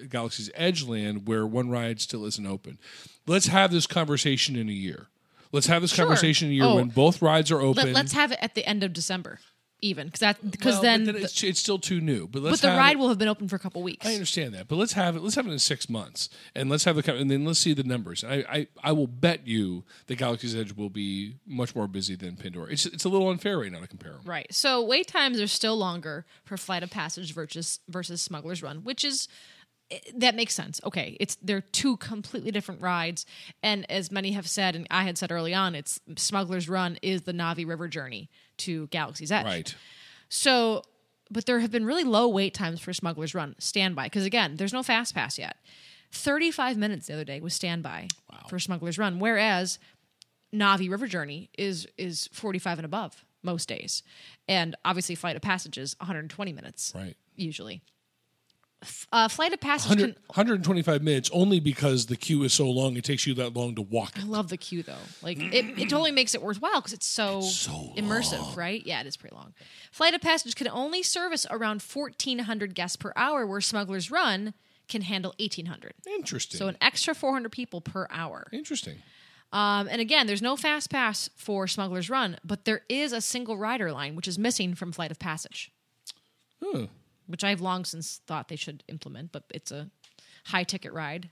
[0.10, 2.80] Galaxy's Edge land, where one ride still isn't open.
[3.28, 5.08] Let's have this conversation in a year.
[5.52, 6.06] Let's have this Sure.
[6.06, 6.76] conversation in a year Oh.
[6.76, 7.92] when both rides are open.
[7.94, 9.40] Let, us have it at the end of December,
[9.82, 12.28] even because that because Well, then, but the- it's, it's still too new.
[12.28, 14.06] But let's but the ride it- will have been open for a couple weeks.
[14.06, 15.22] I understand that, but let's have it.
[15.22, 17.84] Let's have it in six months, and let's have the and then let's see the
[17.84, 18.24] numbers.
[18.24, 22.36] I, I I will bet you that Galaxy's Edge will be much more busy than
[22.36, 22.72] Pandora.
[22.72, 24.22] It's it's a little unfair right now to compare them.
[24.26, 24.48] Right.
[24.54, 29.04] So wait times are still longer for Flight of Passage versus versus Smuggler's Run, which
[29.04, 29.28] is
[29.92, 30.80] Eh, that makes sense.
[30.84, 33.26] Okay, it's they're two completely different rides,
[33.62, 37.24] and as many have said, and I had said early on, it's Smuggler's Run is
[37.24, 39.46] the Navi River journey to Galaxy's Edge.
[39.46, 39.76] Right.
[40.30, 40.84] So,
[41.30, 44.74] but there have been really low wait times for Smuggler's Run standby because again, there's
[44.74, 45.58] no fast pass yet.
[46.12, 48.08] Thirty-five minutes the other day was standby
[48.50, 49.80] for Smuggler's Run, whereas
[50.54, 54.04] Navi River Journey is is 45 and above most days,
[54.48, 57.16] and obviously Flight of Passage is 120 minutes Right.
[57.36, 57.82] usually.
[59.12, 60.24] Uh, Flight of Passage 100, can.
[60.28, 62.98] 125 minutes only because the queue is so long.
[62.98, 64.14] It takes you that long to walk.
[64.18, 64.96] I love the queue though.
[65.22, 68.82] Like it, it totally makes it worthwhile because it's so, So immersive, right?
[68.86, 69.54] Yeah, it is pretty long.
[69.92, 74.54] Flight of Passage can only service around 1,400 guests per hour, where Smuggler's Run
[74.88, 75.94] can handle 1,800.
[76.08, 76.58] Interesting.
[76.58, 78.48] So an extra 400 people per hour.
[78.52, 78.98] Interesting.
[79.54, 83.58] Um, and again, there's no fast pass for Smuggler's Run, but there is a single
[83.58, 85.72] rider line, which is missing from Flight of Passage,
[86.64, 86.88] Huh.
[87.28, 89.90] Which I've long since thought they should implement, but it's a
[90.46, 91.30] high ticket ride.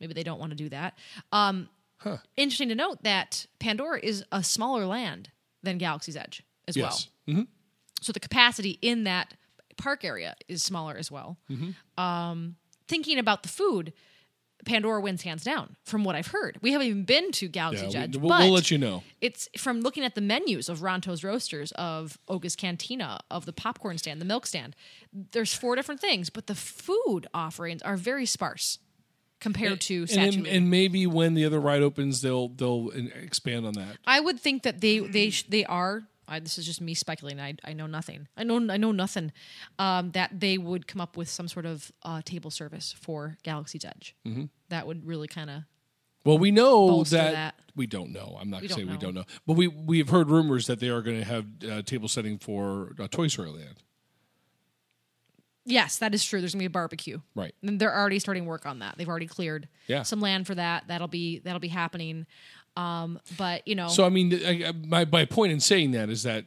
[0.00, 0.96] Maybe they don't want to do that.
[1.32, 1.68] Um,
[2.36, 5.30] Interesting to note that Pandora is a smaller land
[5.62, 7.08] than Galaxy's Edge as Yes.
[7.26, 7.46] well.
[8.00, 9.34] So the capacity in that
[9.76, 11.36] park area is smaller as well.
[11.98, 12.56] Um,
[12.88, 13.92] thinking about the food,
[14.66, 16.58] Pandora wins hands down from what I've heard.
[16.62, 19.02] We haven't even been to Yeah, Galaxy's we, will but we'll let you know.
[19.20, 23.98] it's from looking at the menus of Ronto's Roasters, of Oga's Cantina, of the popcorn
[23.98, 24.76] stand, the milk stand.
[25.12, 28.78] There's four different things, but the food offerings are very sparse
[29.40, 30.52] compared to And, Statue then- Moon.
[30.52, 33.96] and maybe when the other ride opens, they'll they'll uh, expand on that.
[34.06, 37.40] I would think that they they sh- they are I, this is just me speculating.
[37.40, 38.28] I, I know nothing.
[38.36, 39.32] I know I know nothing.
[39.78, 43.84] Um, that they would come up with some sort of uh, table service for Galaxy's
[43.84, 44.14] Edge.
[44.26, 44.44] Mm-hmm.
[44.68, 45.62] That would really kind of
[46.24, 47.54] Well, we know that, that.
[47.74, 48.36] we don't know.
[48.40, 50.66] I'm not We going to say don't we don't know, but we we've heard rumors
[50.68, 53.82] that they are going to have uh, table setting for uh, Toy Story Land.
[55.64, 56.40] yes, that is true.
[56.40, 57.20] There's gonna be a barbecue.
[57.34, 57.54] Right.
[57.62, 58.96] And they're already starting work on that.
[58.96, 60.02] They've already cleared Yeah.
[60.02, 60.84] some land for that.
[60.88, 62.26] That'll be that'll be happening.
[62.76, 66.08] Um, but you know, So I mean, I, I- my my point in saying that
[66.08, 66.44] is that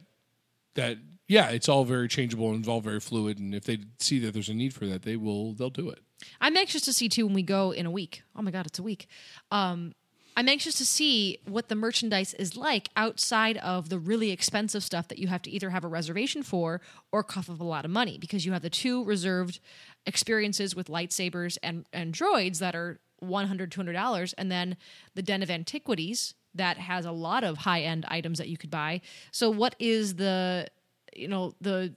[0.74, 4.18] that yeah, it's all very changeable and it's all very fluid, and if they see
[4.20, 6.00] that there's a need for that, they will they'll do it.
[6.40, 8.22] I'm anxious to see too when we go in a week.
[8.36, 9.06] Oh my god, it's a week.
[9.50, 9.94] Um,
[10.36, 15.06] I'm anxious to see what the merchandise is like outside of the really expensive stuff
[15.08, 16.80] that you have to either have a reservation for
[17.12, 19.60] or cough up a lot of money because you have the two reserved
[20.06, 24.76] experiences with lightsabers and, and droids that are 100 $200 and then
[25.14, 29.00] the den of antiquities that has a lot of high-end items that you could buy
[29.30, 30.66] so what is the
[31.14, 31.94] you know the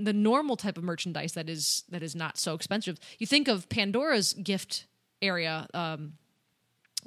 [0.00, 2.98] the normal type of merchandise that is that is not so expensive.
[3.18, 4.86] You think of Pandora's gift
[5.20, 6.14] area, um,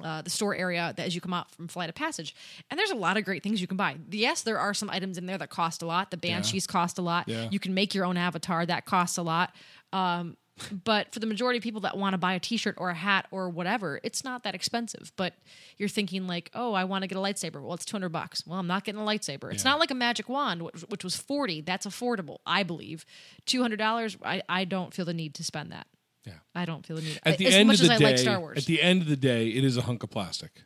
[0.02, 2.34] uh, the store area that as you come out from Flight of Passage,
[2.70, 3.96] and there's a lot of great things you can buy.
[4.10, 6.10] Yes, there are some items in there that cost a lot.
[6.10, 7.28] The banshees cost a lot.
[7.28, 7.48] Yeah.
[7.50, 9.54] You can make your own avatar that costs a lot.
[9.92, 10.36] Um,
[10.84, 13.26] but for the majority of people that want to buy a T-shirt or a hat
[13.30, 15.12] or whatever, it's not that expensive.
[15.16, 15.34] But
[15.78, 17.60] you're thinking like, oh, I want to get a lightsaber.
[17.62, 18.46] Well, it's 200 bucks.
[18.46, 19.52] Well, I'm not getting a lightsaber.
[19.52, 19.72] It's Yeah.
[19.72, 21.62] not like a magic wand, which, was 40.
[21.62, 23.04] That's affordable, I believe.
[23.46, 24.16] $200.
[24.24, 25.86] I, I don't feel the need to spend that.
[26.24, 26.34] Yeah.
[26.54, 27.20] I don't feel the need.
[27.24, 28.80] At the as end much of the as day, I like Star Wars, at the
[28.80, 30.62] end of the day, it is a hunk of plastic.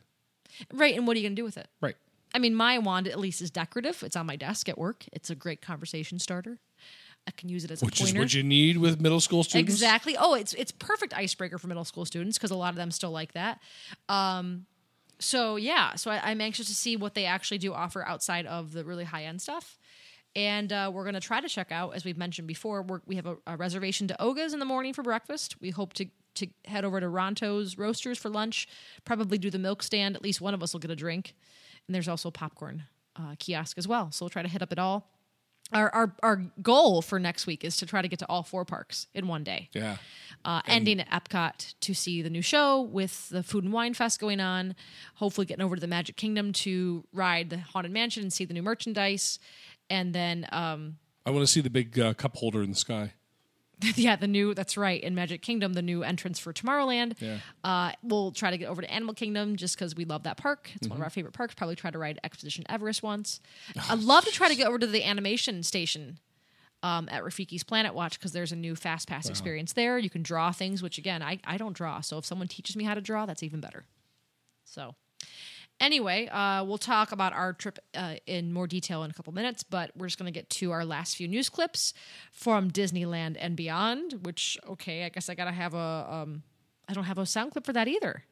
[0.73, 0.95] right?
[0.95, 1.67] And what are you going to do with it?
[1.81, 1.95] Right.
[2.33, 4.03] I mean, my wand at least is decorative.
[4.03, 5.05] It's on my desk at work.
[5.11, 6.59] It's a great conversation starter.
[7.29, 8.17] I can use it as a Which pointer.
[8.17, 9.71] is what you need with middle school students.
[9.71, 10.17] Exactly.
[10.17, 13.11] Oh, it's it's perfect icebreaker for middle school students because a lot of them still
[13.11, 13.59] like that.
[14.09, 14.65] Um,
[15.19, 18.73] so yeah, so I, I'm anxious to see what they actually do offer outside of
[18.73, 19.77] the really high end stuff.
[20.35, 23.15] And uh, we're going to try to check out, as we've mentioned before, we're, we
[23.15, 25.55] have a, a reservation to Oga's in the morning for breakfast.
[25.61, 28.67] We hope to to head over to Ronto's Roasters for lunch.
[29.05, 30.15] Probably do the milk stand.
[30.15, 31.35] At least one of us will get a drink.
[31.87, 32.83] And there's also popcorn
[33.15, 34.11] uh, kiosk as well.
[34.11, 35.09] So we'll try to hit up it all.
[35.71, 38.65] Our, our our goal for next week is to try to get to all four
[38.65, 39.97] parks in one day Yeah.
[40.43, 44.19] uh, ending at Epcot to see the new show with the Food and Wine Fest
[44.19, 44.75] going on.
[45.15, 48.53] Hopefully, getting over to the Magic Kingdom to ride the Haunted Mansion and see the
[48.55, 49.37] new merchandise.
[49.91, 53.13] And then, um, I want to see the big uh, cup holder in the sky.
[53.95, 57.15] yeah, the new, that's right, in Magic Kingdom, the new entrance for Tomorrowland.
[57.19, 57.37] Yeah.
[57.63, 60.69] Uh, we'll try to get over to Animal Kingdom just because we love that park.
[60.75, 61.55] It's one of our favorite parks.
[61.55, 63.39] Probably try to ride Expedition Everest once.
[63.89, 66.19] I'd love to try to get over to the animation station
[66.83, 69.97] um, at Rafiki's Planet Watch because there's a new Fast Pass experience there.
[69.97, 72.01] You can draw things, which again, I, I don't draw.
[72.01, 73.85] So if someone teaches me how to draw, that's even better.
[74.65, 74.95] So
[75.79, 79.63] anyway, uh, we'll talk about our trip uh, in more detail in a couple minutes,
[79.63, 81.93] but we're just going to get to our last few news clips
[82.31, 84.19] from Disneyland and beyond.
[84.23, 86.07] Which, okay, I guess I got to have a.
[86.09, 86.43] Um,
[86.87, 88.23] I don't have a sound clip for that either.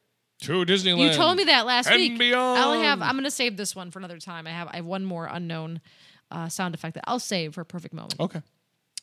[0.42, 1.10] To Disneyland.
[1.10, 2.18] You told me that last and week.
[2.18, 2.60] beyond.
[2.60, 3.02] I only have.
[3.02, 4.46] I'm going to save this one for another time.
[4.46, 4.68] I have.
[4.68, 5.80] I have one more unknown
[6.30, 8.16] uh, sound effect that I'll save for a perfect moment.
[8.20, 8.42] Okay.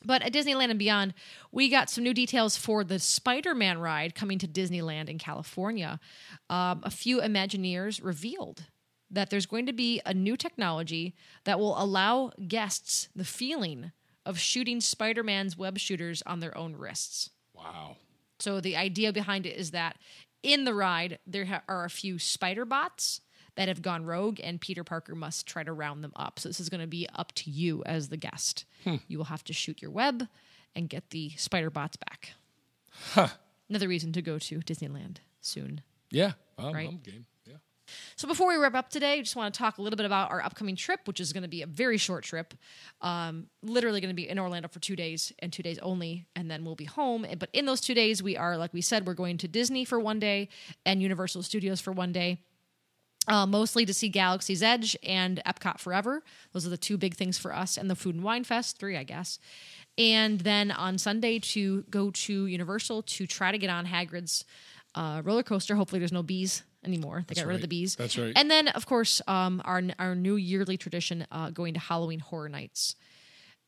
[0.04, 1.14] But at Disneyland and beyond,
[1.50, 5.98] we got some new details for the Spider Man ride coming to Disneyland in California.
[6.50, 8.64] Um, a few Imagineers revealed
[9.10, 13.92] that there's going to be a new technology that will allow guests the feeling
[14.24, 17.30] of shooting Spider Man's web shooters on their own wrists.
[17.54, 17.96] Wow.
[18.38, 19.96] So the idea behind it is that
[20.42, 23.20] in the ride there ha- are a few spider bots
[23.56, 26.38] that have gone rogue, and Peter Parker must try to round them up.
[26.38, 28.64] So this is going to be up to you as the guest.
[29.08, 30.28] You will have to shoot your web
[30.74, 32.32] and get the spider bots back.
[33.68, 35.80] Another reason to go to Disneyland soon.
[36.10, 36.32] Yeah.
[36.58, 36.88] I'm, Right.
[36.88, 37.26] I'm game.
[37.46, 37.56] Yeah.
[38.16, 40.30] So before we wrap up today, I just want to talk a little bit about
[40.30, 42.54] our upcoming trip, which is going to be a very short trip.
[43.00, 46.50] Um, literally going to be in Orlando for two days and two days only, and
[46.50, 47.26] then we'll be home.
[47.38, 49.98] But in those two days, we are, like we said, we're going to Disney for
[50.00, 50.48] one day
[50.84, 52.40] and Universal Studios for one day.
[53.28, 56.22] Uh, mostly to see Galaxy's Edge and Epcot Forever.
[56.52, 58.96] Those are the two big things for us, and the Food and Wine Fest, three,
[58.96, 59.38] I guess.
[59.98, 64.44] And then on Sunday to go to Universal to try to get on Hagrid's
[64.94, 65.74] uh, roller coaster.
[65.74, 67.24] Hopefully, there's no bees anymore.
[67.26, 67.96] They got rid of the bees.
[67.96, 68.32] That's right.
[68.36, 72.48] And then, of course, um, our our new yearly tradition, uh, going to Halloween Horror
[72.48, 72.94] Nights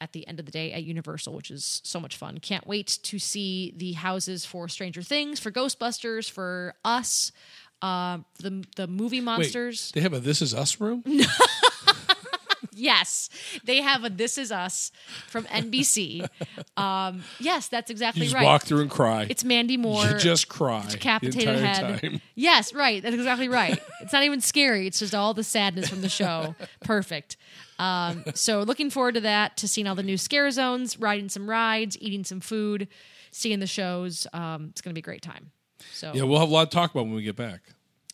[0.00, 2.38] at the end of the day at Universal, which is so much fun.
[2.38, 7.32] Can't wait to see the houses for Stranger Things, for Ghostbusters, for Us,
[7.82, 9.90] uh, the the movie Wait, monsters.
[9.92, 11.02] they have a This Is Us room?
[12.72, 13.28] yes,
[13.64, 14.92] they have a "This Is Us"
[15.26, 16.28] from NBC.
[16.76, 18.44] Um, yes, that's You exactly just right.
[18.44, 19.26] walk through and cry.
[19.28, 20.04] It's Mandy Moore.
[20.04, 20.86] you just cry.
[20.88, 22.00] decapitated head.
[22.00, 22.20] Time.
[22.36, 23.02] Yes, right.
[23.02, 23.80] That's exactly right.
[24.00, 24.86] It's not even scary.
[24.86, 26.54] It's just all the sadness from the show.
[26.84, 27.36] Perfect.
[27.80, 31.50] Um, so looking forward to that, to seeing all the new scare zones, riding some
[31.50, 32.86] rides, eating some food,
[33.32, 34.28] seeing the shows.
[34.32, 35.50] Um, it's going to be a great time.
[35.92, 37.60] So Yeah, we'll have a lot to talk about when we get back.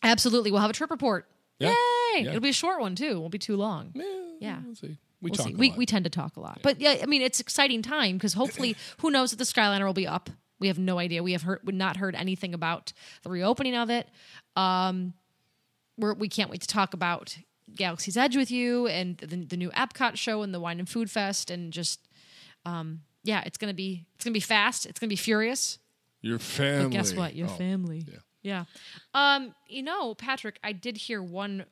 [0.03, 1.27] absolutely, we'll have a trip report.
[1.59, 1.69] Yeah.
[1.69, 2.23] Yay!
[2.23, 2.29] Yeah.
[2.29, 3.19] It'll be a short one too.
[3.19, 3.93] Won't be too long.
[4.39, 4.59] Yeah.
[4.65, 4.97] We'll see.
[5.21, 5.53] We We'll talk see.
[5.55, 8.33] We, we tend to talk a lot, but yeah, I mean, it's exciting time because
[8.33, 10.29] hopefully, who knows if the Skyliner will be up?
[10.59, 11.23] We have no idea.
[11.23, 14.07] We have heard, not heard anything about the reopening of it.
[14.55, 15.13] Um,
[15.97, 17.37] we're, we can't wait to talk about
[17.75, 21.09] Galaxy's Edge with you and the, the new Epcot show and the Wine and Food
[21.09, 22.07] Fest and just,
[22.65, 24.85] um, yeah, it's gonna be it's gonna be fast.
[24.85, 25.79] It's gonna be furious.
[26.25, 26.85] Your family.
[26.85, 27.35] But guess what?
[27.35, 28.03] Your Oh, family.
[28.07, 28.17] yeah.
[28.41, 28.65] Yeah.
[29.13, 31.65] Um, you know, Patrick, I did hear one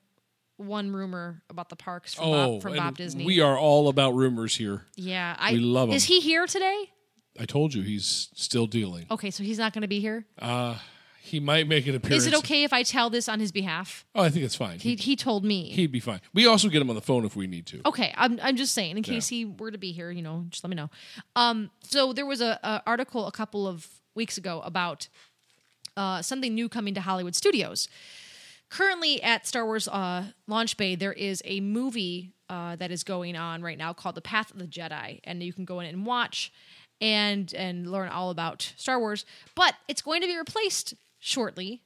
[0.58, 3.26] one rumor about the parks from, Oh, Bob, from Bob Disney.
[3.26, 4.86] We are all about rumors here.
[4.96, 5.96] Yeah, I We love him.
[5.96, 6.92] Is he here today?
[7.40, 9.08] I told you he's still dealing.
[9.10, 10.26] Okay, so he's not going to be here.
[11.24, 12.26] He might make an appearance.
[12.26, 14.06] Is it okay if I tell this on his behalf?
[14.14, 14.78] Oh, I think it's fine.
[14.78, 15.72] He He, told me.
[15.72, 16.22] he'd be fine.
[16.34, 17.82] We also get him on the phone if we need to.
[17.86, 20.64] Okay, I'm I'm just saying in case he were to be here, you know, just
[20.64, 20.90] let me know.
[21.36, 25.08] Um, so there was a, a article a couple of weeks ago about
[25.96, 27.88] uh, something new coming to Hollywood studios.
[28.70, 33.36] Currently at Star Wars uh, Launch Bay, there is a movie uh, that is going
[33.36, 36.06] on right now called The Path of the Jedi, and you can go in and
[36.06, 36.52] watch
[37.00, 39.26] and and learn all about Star Wars.
[39.56, 41.84] But it's going to be replaced shortly,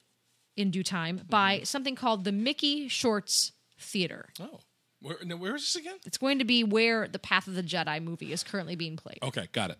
[0.56, 4.30] in due time, by something called the Mickey Shorts Theater.
[4.40, 4.62] Oh,
[5.02, 5.98] where, now where is this again?
[6.06, 9.20] It's going to be where the Path of the Jedi movie is currently being played.
[9.22, 9.78] Okay, got it.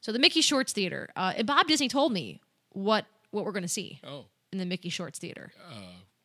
[0.00, 1.08] So the Mickey Shorts Theater.
[1.16, 4.66] Uh, and Bob Disney told me what what we're going to see Oh, in the
[4.66, 5.52] Mickey Shorts Theater.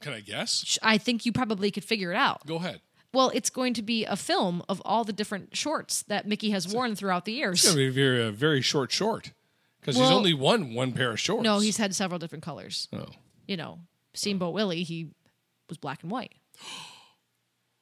[0.01, 0.77] can I guess?
[0.81, 2.45] I think you probably could figure it out.
[2.45, 2.81] Go ahead.
[3.13, 6.67] Well, it's going to be a film of all the different shorts that Mickey has
[6.73, 7.59] worn throughout the years.
[7.59, 7.75] It's years.
[7.75, 9.31] gonna be a very, a very short short
[9.81, 11.43] because he's Well- only won one pair of shorts.
[11.43, 12.87] No, he's had several different colors.
[12.93, 13.07] Oh,
[13.47, 13.79] You know,
[14.13, 15.09] Steamboat Willie, he
[15.67, 16.33] was black and white.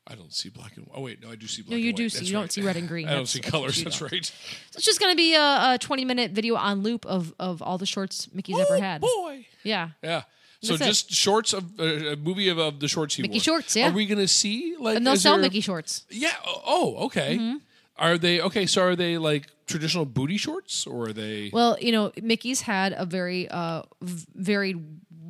[0.10, 0.96] I don't see black and white.
[0.98, 1.72] Oh wait, no, I do see black.
[1.72, 1.96] No, you white.
[1.98, 2.18] do see.
[2.20, 3.08] That's You don't see red and green.
[3.08, 3.84] I don't That's- see that's colors.
[3.84, 4.26] That's right.
[4.26, 4.34] So
[4.78, 7.78] it's just going to be a, a 20 minute video on loop of, of all
[7.78, 9.02] the shorts Mickey's ever Oh, had.
[9.02, 9.46] boy.
[9.64, 9.90] Yeah.
[10.02, 10.24] Yeah.
[10.62, 10.86] So That's it.
[10.88, 13.42] just shorts of uh, a movie of, of the shorts he Mickey wore.
[13.44, 13.90] shorts, yeah.
[13.90, 14.98] Are we gonna see like?
[14.98, 16.06] And they'll sell there- Mickey shorts.
[16.10, 16.34] Yeah.
[16.46, 17.38] Oh, okay.
[17.38, 17.58] Mm-hmm.
[17.98, 18.66] Are they okay?
[18.66, 21.50] So are they like traditional booty shorts, or are they?
[21.54, 24.76] Well, you know, Mickey's had a very, uh, v- very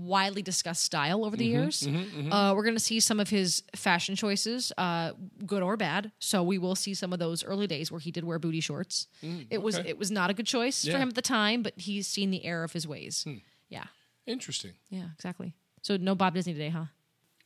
[0.09, 1.87] widely discussed style over the years.
[1.87, 5.11] Uh, we're going to see some of his fashion choices, uh,
[5.45, 6.11] good or bad.
[6.19, 9.07] So we will see some of those early days where he did wear booty shorts.
[9.49, 10.93] it was it was not a good choice Yeah.
[10.93, 13.25] for him at the time, but he's seen the error of his ways.
[13.69, 13.85] Yeah,
[14.25, 14.73] Interesting.
[14.89, 15.53] yeah, exactly.
[15.81, 16.85] So no Bob Disney today, huh?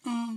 [0.06, 0.36] Uh,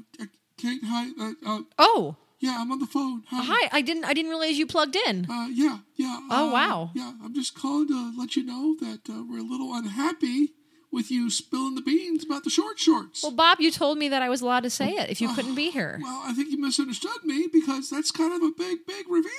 [0.58, 1.04] Kate, hi.
[1.20, 3.22] Uh, uh, Oh, yeah, I'm on the phone.
[3.28, 3.42] Hi.
[3.50, 3.68] hi!
[3.78, 5.26] I didn't I didn't realize you plugged in.
[5.30, 6.18] Uh, yeah, yeah.
[6.30, 6.90] Oh, uh, wow.
[6.94, 10.52] Yeah, I'm just calling to let you know that uh, we're a little unhappy
[10.96, 13.22] with you spilling the beans about the short shorts.
[13.22, 15.54] Well, Bob, you told me that I was allowed to say it if you couldn't
[15.54, 16.00] be here.
[16.02, 19.30] Well, I think you misunderstood me because that's kind of a big, big reveal.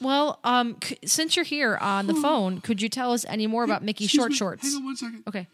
[0.00, 3.64] Well, um, c- since you're here on the phone, could you tell us any more
[3.64, 4.62] about Mickey short me, shorts?
[4.62, 5.24] Hang on one second.
[5.26, 5.48] Okay.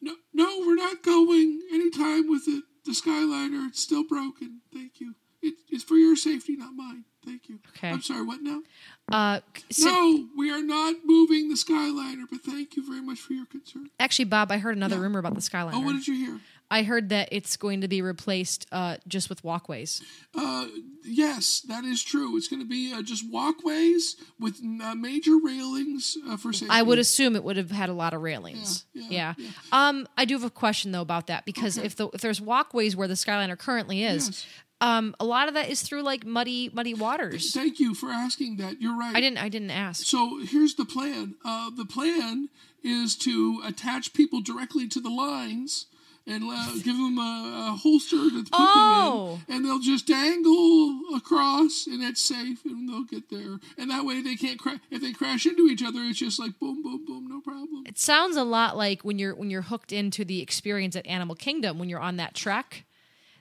[0.00, 3.68] No, no, we're not going anytime with the, the Skyliner.
[3.68, 4.60] It's still broken.
[4.74, 5.14] Thank you.
[5.42, 7.04] It, it's for your safety, not mine.
[7.24, 7.60] Thank you.
[7.76, 7.90] Okay.
[7.90, 8.62] I'm sorry, what now?
[9.10, 13.32] Uh, sin- No, we are not moving the Skyliner, but thank you very much for
[13.34, 13.88] your concern.
[14.00, 15.72] Actually, Bob, I heard another rumor about the Skyliner.
[15.74, 16.40] Oh, what did you hear?
[16.70, 20.00] I heard that it's going to be replaced uh, just with walkways.
[20.34, 20.68] Uh,
[21.04, 22.34] yes, that is true.
[22.38, 26.68] It's going to be uh, just walkways with uh, major railings uh, for safety.
[26.70, 28.86] I would assume it would have had a lot of railings.
[28.94, 29.34] Yeah, Yeah.
[29.36, 31.86] yeah, Um, I do have a question though about that because Okay.
[31.86, 34.46] if the if there's walkways where the Skyliner currently is, Yes.
[34.82, 37.52] Um, a lot of that is through like muddy muddy waters.
[37.54, 38.80] Thank you for asking that.
[38.82, 39.14] You're right.
[39.16, 40.04] I didn't I didn't ask.
[40.04, 41.36] So here's the plan.
[41.44, 42.48] Uh, the plan
[42.84, 45.86] is to attach people directly to the lines
[46.26, 49.38] and uh, give them a, a holster to put Oh.
[49.38, 53.58] them in, and they'll just dangle across, and it's safe, and they'll get there.
[53.76, 54.78] And that way, they can't crash.
[54.90, 57.84] If they crash into each other, it's just like boom, boom, boom, no problem.
[57.86, 61.34] It sounds a lot like when you're when you're hooked into the experience at Animal
[61.34, 62.84] Kingdom when you're on that trek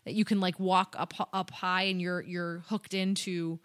[0.05, 3.59] that you can like walk up up high and you're you're hooked into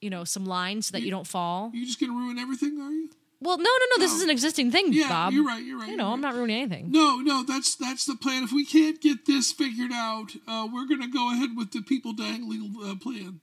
[0.00, 1.70] you know some lines so that you don't fall.
[1.74, 3.10] You just gonna ruin everything, are you?
[3.38, 3.98] Well, no, no, no.
[4.02, 4.16] This No.
[4.16, 5.32] is an existing thing, Yeah, Bob.
[5.34, 5.62] you're right.
[5.62, 5.90] You're right.
[5.90, 6.12] You know, right.
[6.14, 6.90] I'm not ruining anything.
[6.90, 8.42] No, no, that's that's the plan.
[8.44, 12.12] If we can't get this figured out, uh, we're gonna go ahead with the people
[12.14, 13.40] dangling uh, plan.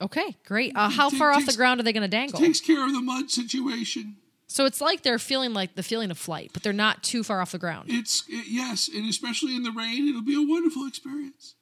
[0.00, 0.72] Okay, great.
[0.74, 2.38] Uh, how far off the ground are they to dangle?
[2.40, 4.16] Takes care of the mud situation.
[4.46, 7.40] So it's like they're feeling like the feeling of flight, but they're not too far
[7.40, 7.86] off the ground.
[7.90, 11.54] It's it, yes, and especially in the rain, it'll be a wonderful experience.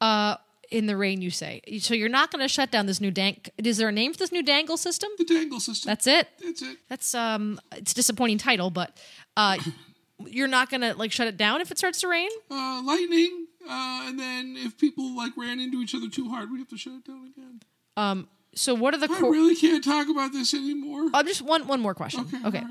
[0.00, 0.36] Uh,
[0.70, 1.22] in the rain.
[1.22, 1.94] You say so.
[1.94, 3.50] You're not going to shut down this new dank.
[3.58, 5.08] Is there a name for this new dangle system?
[5.18, 5.88] The dangle system.
[5.88, 6.28] That's it.
[6.42, 6.78] That's it.
[6.88, 7.60] That's um.
[7.76, 8.96] It's a disappointing title, but
[9.36, 9.58] uh,
[10.26, 12.30] you're not going to like shut it down if it starts to rain.
[12.50, 13.46] Uh, lightning.
[13.68, 16.76] Uh, and then if people like ran into each other too hard, we'd have to
[16.76, 17.60] shut it down again.
[17.96, 18.28] Um.
[18.56, 21.08] So what are the I cor- really can't talk about this anymore.
[21.12, 22.20] I'm just one one more question.
[22.20, 22.62] Okay, Okay.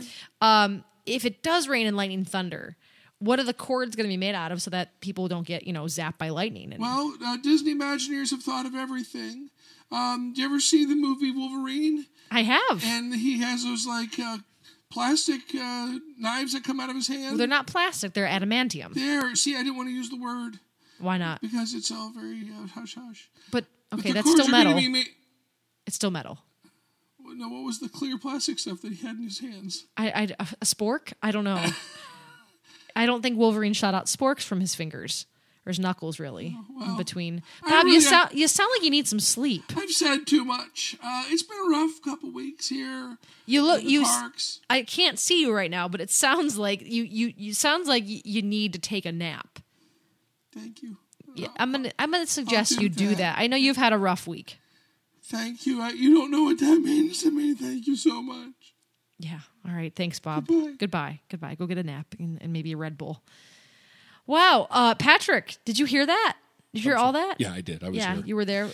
[0.41, 2.77] all Um, if it does rain and lightning thunder,
[3.23, 5.65] what are the cords going to be made out of so that people don't get
[5.65, 6.73] you know zapped by lightning?
[6.73, 9.49] And Well, uh, Disney Imagineers have thought of everything.
[9.91, 12.05] Um, do you ever see the movie Wolverine?
[12.31, 12.83] I have.
[12.83, 14.37] And he has those like uh,
[14.91, 17.39] plastic uh, knives that come out of his hand.
[17.39, 18.93] they're not plastic; they're adamantium.
[18.93, 19.35] there.
[19.35, 20.59] See, I didn't want to use the word
[20.99, 21.41] Why not?
[21.41, 23.29] because it's all very uh, hush hush.
[23.51, 24.73] But But okay, the that's still metal.
[24.81, 24.99] Ma-
[25.85, 26.39] It's still metal.
[27.23, 29.85] no, what was the clear plastic stuff that he had in his hands?
[29.97, 30.21] I, I
[30.61, 31.13] a spork?
[31.21, 31.63] I don't know.
[32.95, 35.25] I don't think Wolverine shot out sporks from his fingers
[35.65, 37.41] or his knuckles, really, in between.
[37.67, 39.63] Bob, you sound you sound like you need some sleep.
[39.75, 40.97] I've said too much.
[41.03, 43.17] Uh, it's been a rough couple weeks here.
[43.45, 44.03] You look you.
[44.03, 44.59] parks.
[44.69, 48.03] I can't see you right now, but it sounds like you you you sounds like
[48.05, 49.59] you need to take a nap.
[50.53, 50.97] Thank you.
[51.35, 53.17] Yeah, I'm gonna I'm gonna suggest do you do that.
[53.17, 53.39] that.
[53.39, 54.59] I know you've had a rough week.
[55.23, 55.81] Thank you.
[55.81, 57.53] I, you don't know what that means to me.
[57.55, 58.75] Thank you so much.
[59.17, 59.39] Yeah.
[59.67, 59.93] All right.
[59.95, 60.47] Thanks, Bob.
[60.47, 60.75] Goodbye.
[60.79, 61.19] Goodbye.
[61.29, 61.55] Goodbye.
[61.55, 63.21] Go get a nap and, and maybe a Red Bull.
[64.27, 64.67] Wow.
[64.69, 66.35] Uh, Patrick, did you hear that?
[66.73, 67.35] Did you hear all that?
[67.39, 67.83] Yeah, I did.
[67.83, 68.23] I was Yeah, here.
[68.25, 68.69] you were there.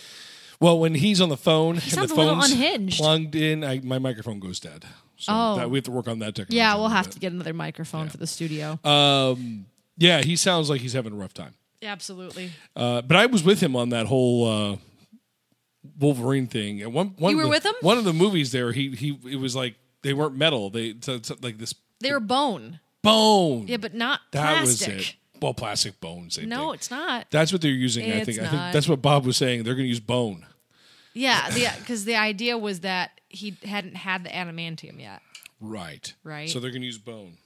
[0.60, 2.98] Well, when he's on the phone and the sounds a little phone's unhinged.
[2.98, 4.84] plugged in, I, my microphone goes dead.
[5.16, 5.56] So Oh.
[5.56, 6.56] that, we have to work on that technology.
[6.56, 7.12] Yeah, we'll have bit.
[7.14, 8.78] to get another microphone for the studio.
[8.84, 9.66] Um,
[9.96, 11.54] yeah, he sounds like he's having a rough time.
[11.82, 12.50] Absolutely.
[12.76, 14.76] Uh, but I was with him on that whole uh,
[15.98, 16.82] Wolverine thing.
[16.82, 17.74] And one, one You were the, with him?
[17.80, 20.70] One of the movies there, he he it was like they weren't metal.
[20.70, 22.80] They so, so, like this They were bone.
[23.02, 23.66] bone.
[23.68, 24.96] Yeah, but not that plastic.
[24.96, 25.14] was it.
[25.40, 26.38] Well, plastic bones.
[26.38, 27.26] No, it's not.
[27.30, 28.04] That's what they're using.
[28.04, 28.38] I It's think.
[28.40, 28.50] I not.
[28.50, 29.62] think that's what Bob was saying.
[29.62, 30.44] They're going to use bone.
[31.14, 35.22] Yeah, because the idea was that he hadn't had the adamantium yet.
[35.60, 36.12] Right.
[36.24, 36.48] Right.
[36.48, 37.38] So they're going to use bone.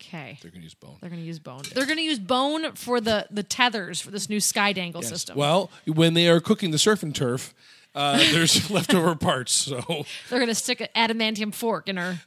[0.00, 0.38] Okay.
[0.40, 0.96] They're going to use bone.
[1.00, 1.62] They're going to use bone.
[1.74, 5.36] They're going to use bone for the the tethers for this new sky dangle system.
[5.36, 7.52] Well, when they are cooking the surf and turf,
[7.94, 9.52] uh, there's leftover parts.
[9.52, 9.80] So
[10.28, 12.20] They're going to stick an adamantium fork in her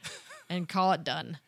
[0.49, 1.39] and call it done.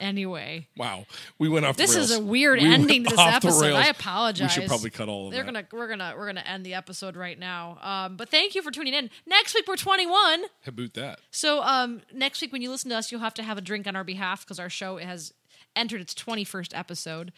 [0.00, 1.06] Anyway, wow,
[1.38, 1.76] we went off.
[1.76, 3.74] this is a weird We ending to this episode.
[3.74, 4.56] I apologize.
[4.56, 5.68] We should probably cut all of They're that.
[5.70, 7.78] gonna we're gonna we're gonna end the episode right now.
[7.80, 9.08] Um, but thank you for tuning in.
[9.24, 10.10] Next week we're 21.
[10.42, 11.20] How about that?
[11.30, 13.86] So um, next week when you listen to us, you'll have to have a drink
[13.86, 15.32] on our behalf because our show has
[15.76, 17.32] entered its 21st episode.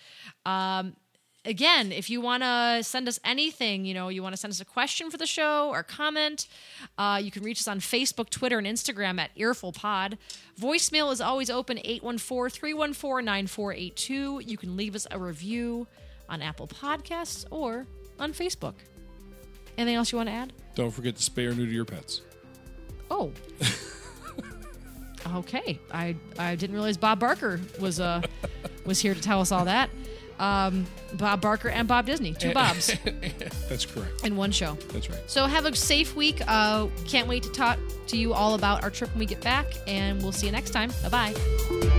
[0.47, 0.97] Um,
[1.47, 4.61] again, if you want to send us anything, you know, you want to send us
[4.61, 6.47] a question for the show or comment,
[6.99, 10.19] uh, you can reach us on Facebook, Twitter, and Instagram at Earful Pod.
[10.61, 14.49] Voicemail is always open 814-314-9482.
[14.49, 15.87] You can leave us a review
[16.29, 17.87] on Apple Podcasts or
[18.19, 18.75] on Facebook.
[19.79, 20.53] Anything else you want to add?
[20.75, 22.23] Don't forget to spay or neuter your pets.
[23.11, 23.31] Oh.
[25.35, 25.79] okay.
[25.93, 28.23] I I didn't realize Bob Barker was uh
[28.85, 29.91] was here to tell us all that.
[30.39, 32.95] Um, Bob Barker and Bob Disney, two Bobs
[33.68, 34.24] That's correct.
[34.24, 34.76] in one show.
[34.93, 35.20] That's right.
[35.26, 36.41] So have a safe week.
[36.47, 37.78] Uh, can't wait to talk
[38.09, 40.70] to you all about our trip when we get back, and we'll see you next
[40.70, 40.91] time.
[41.03, 41.96] Bye bye.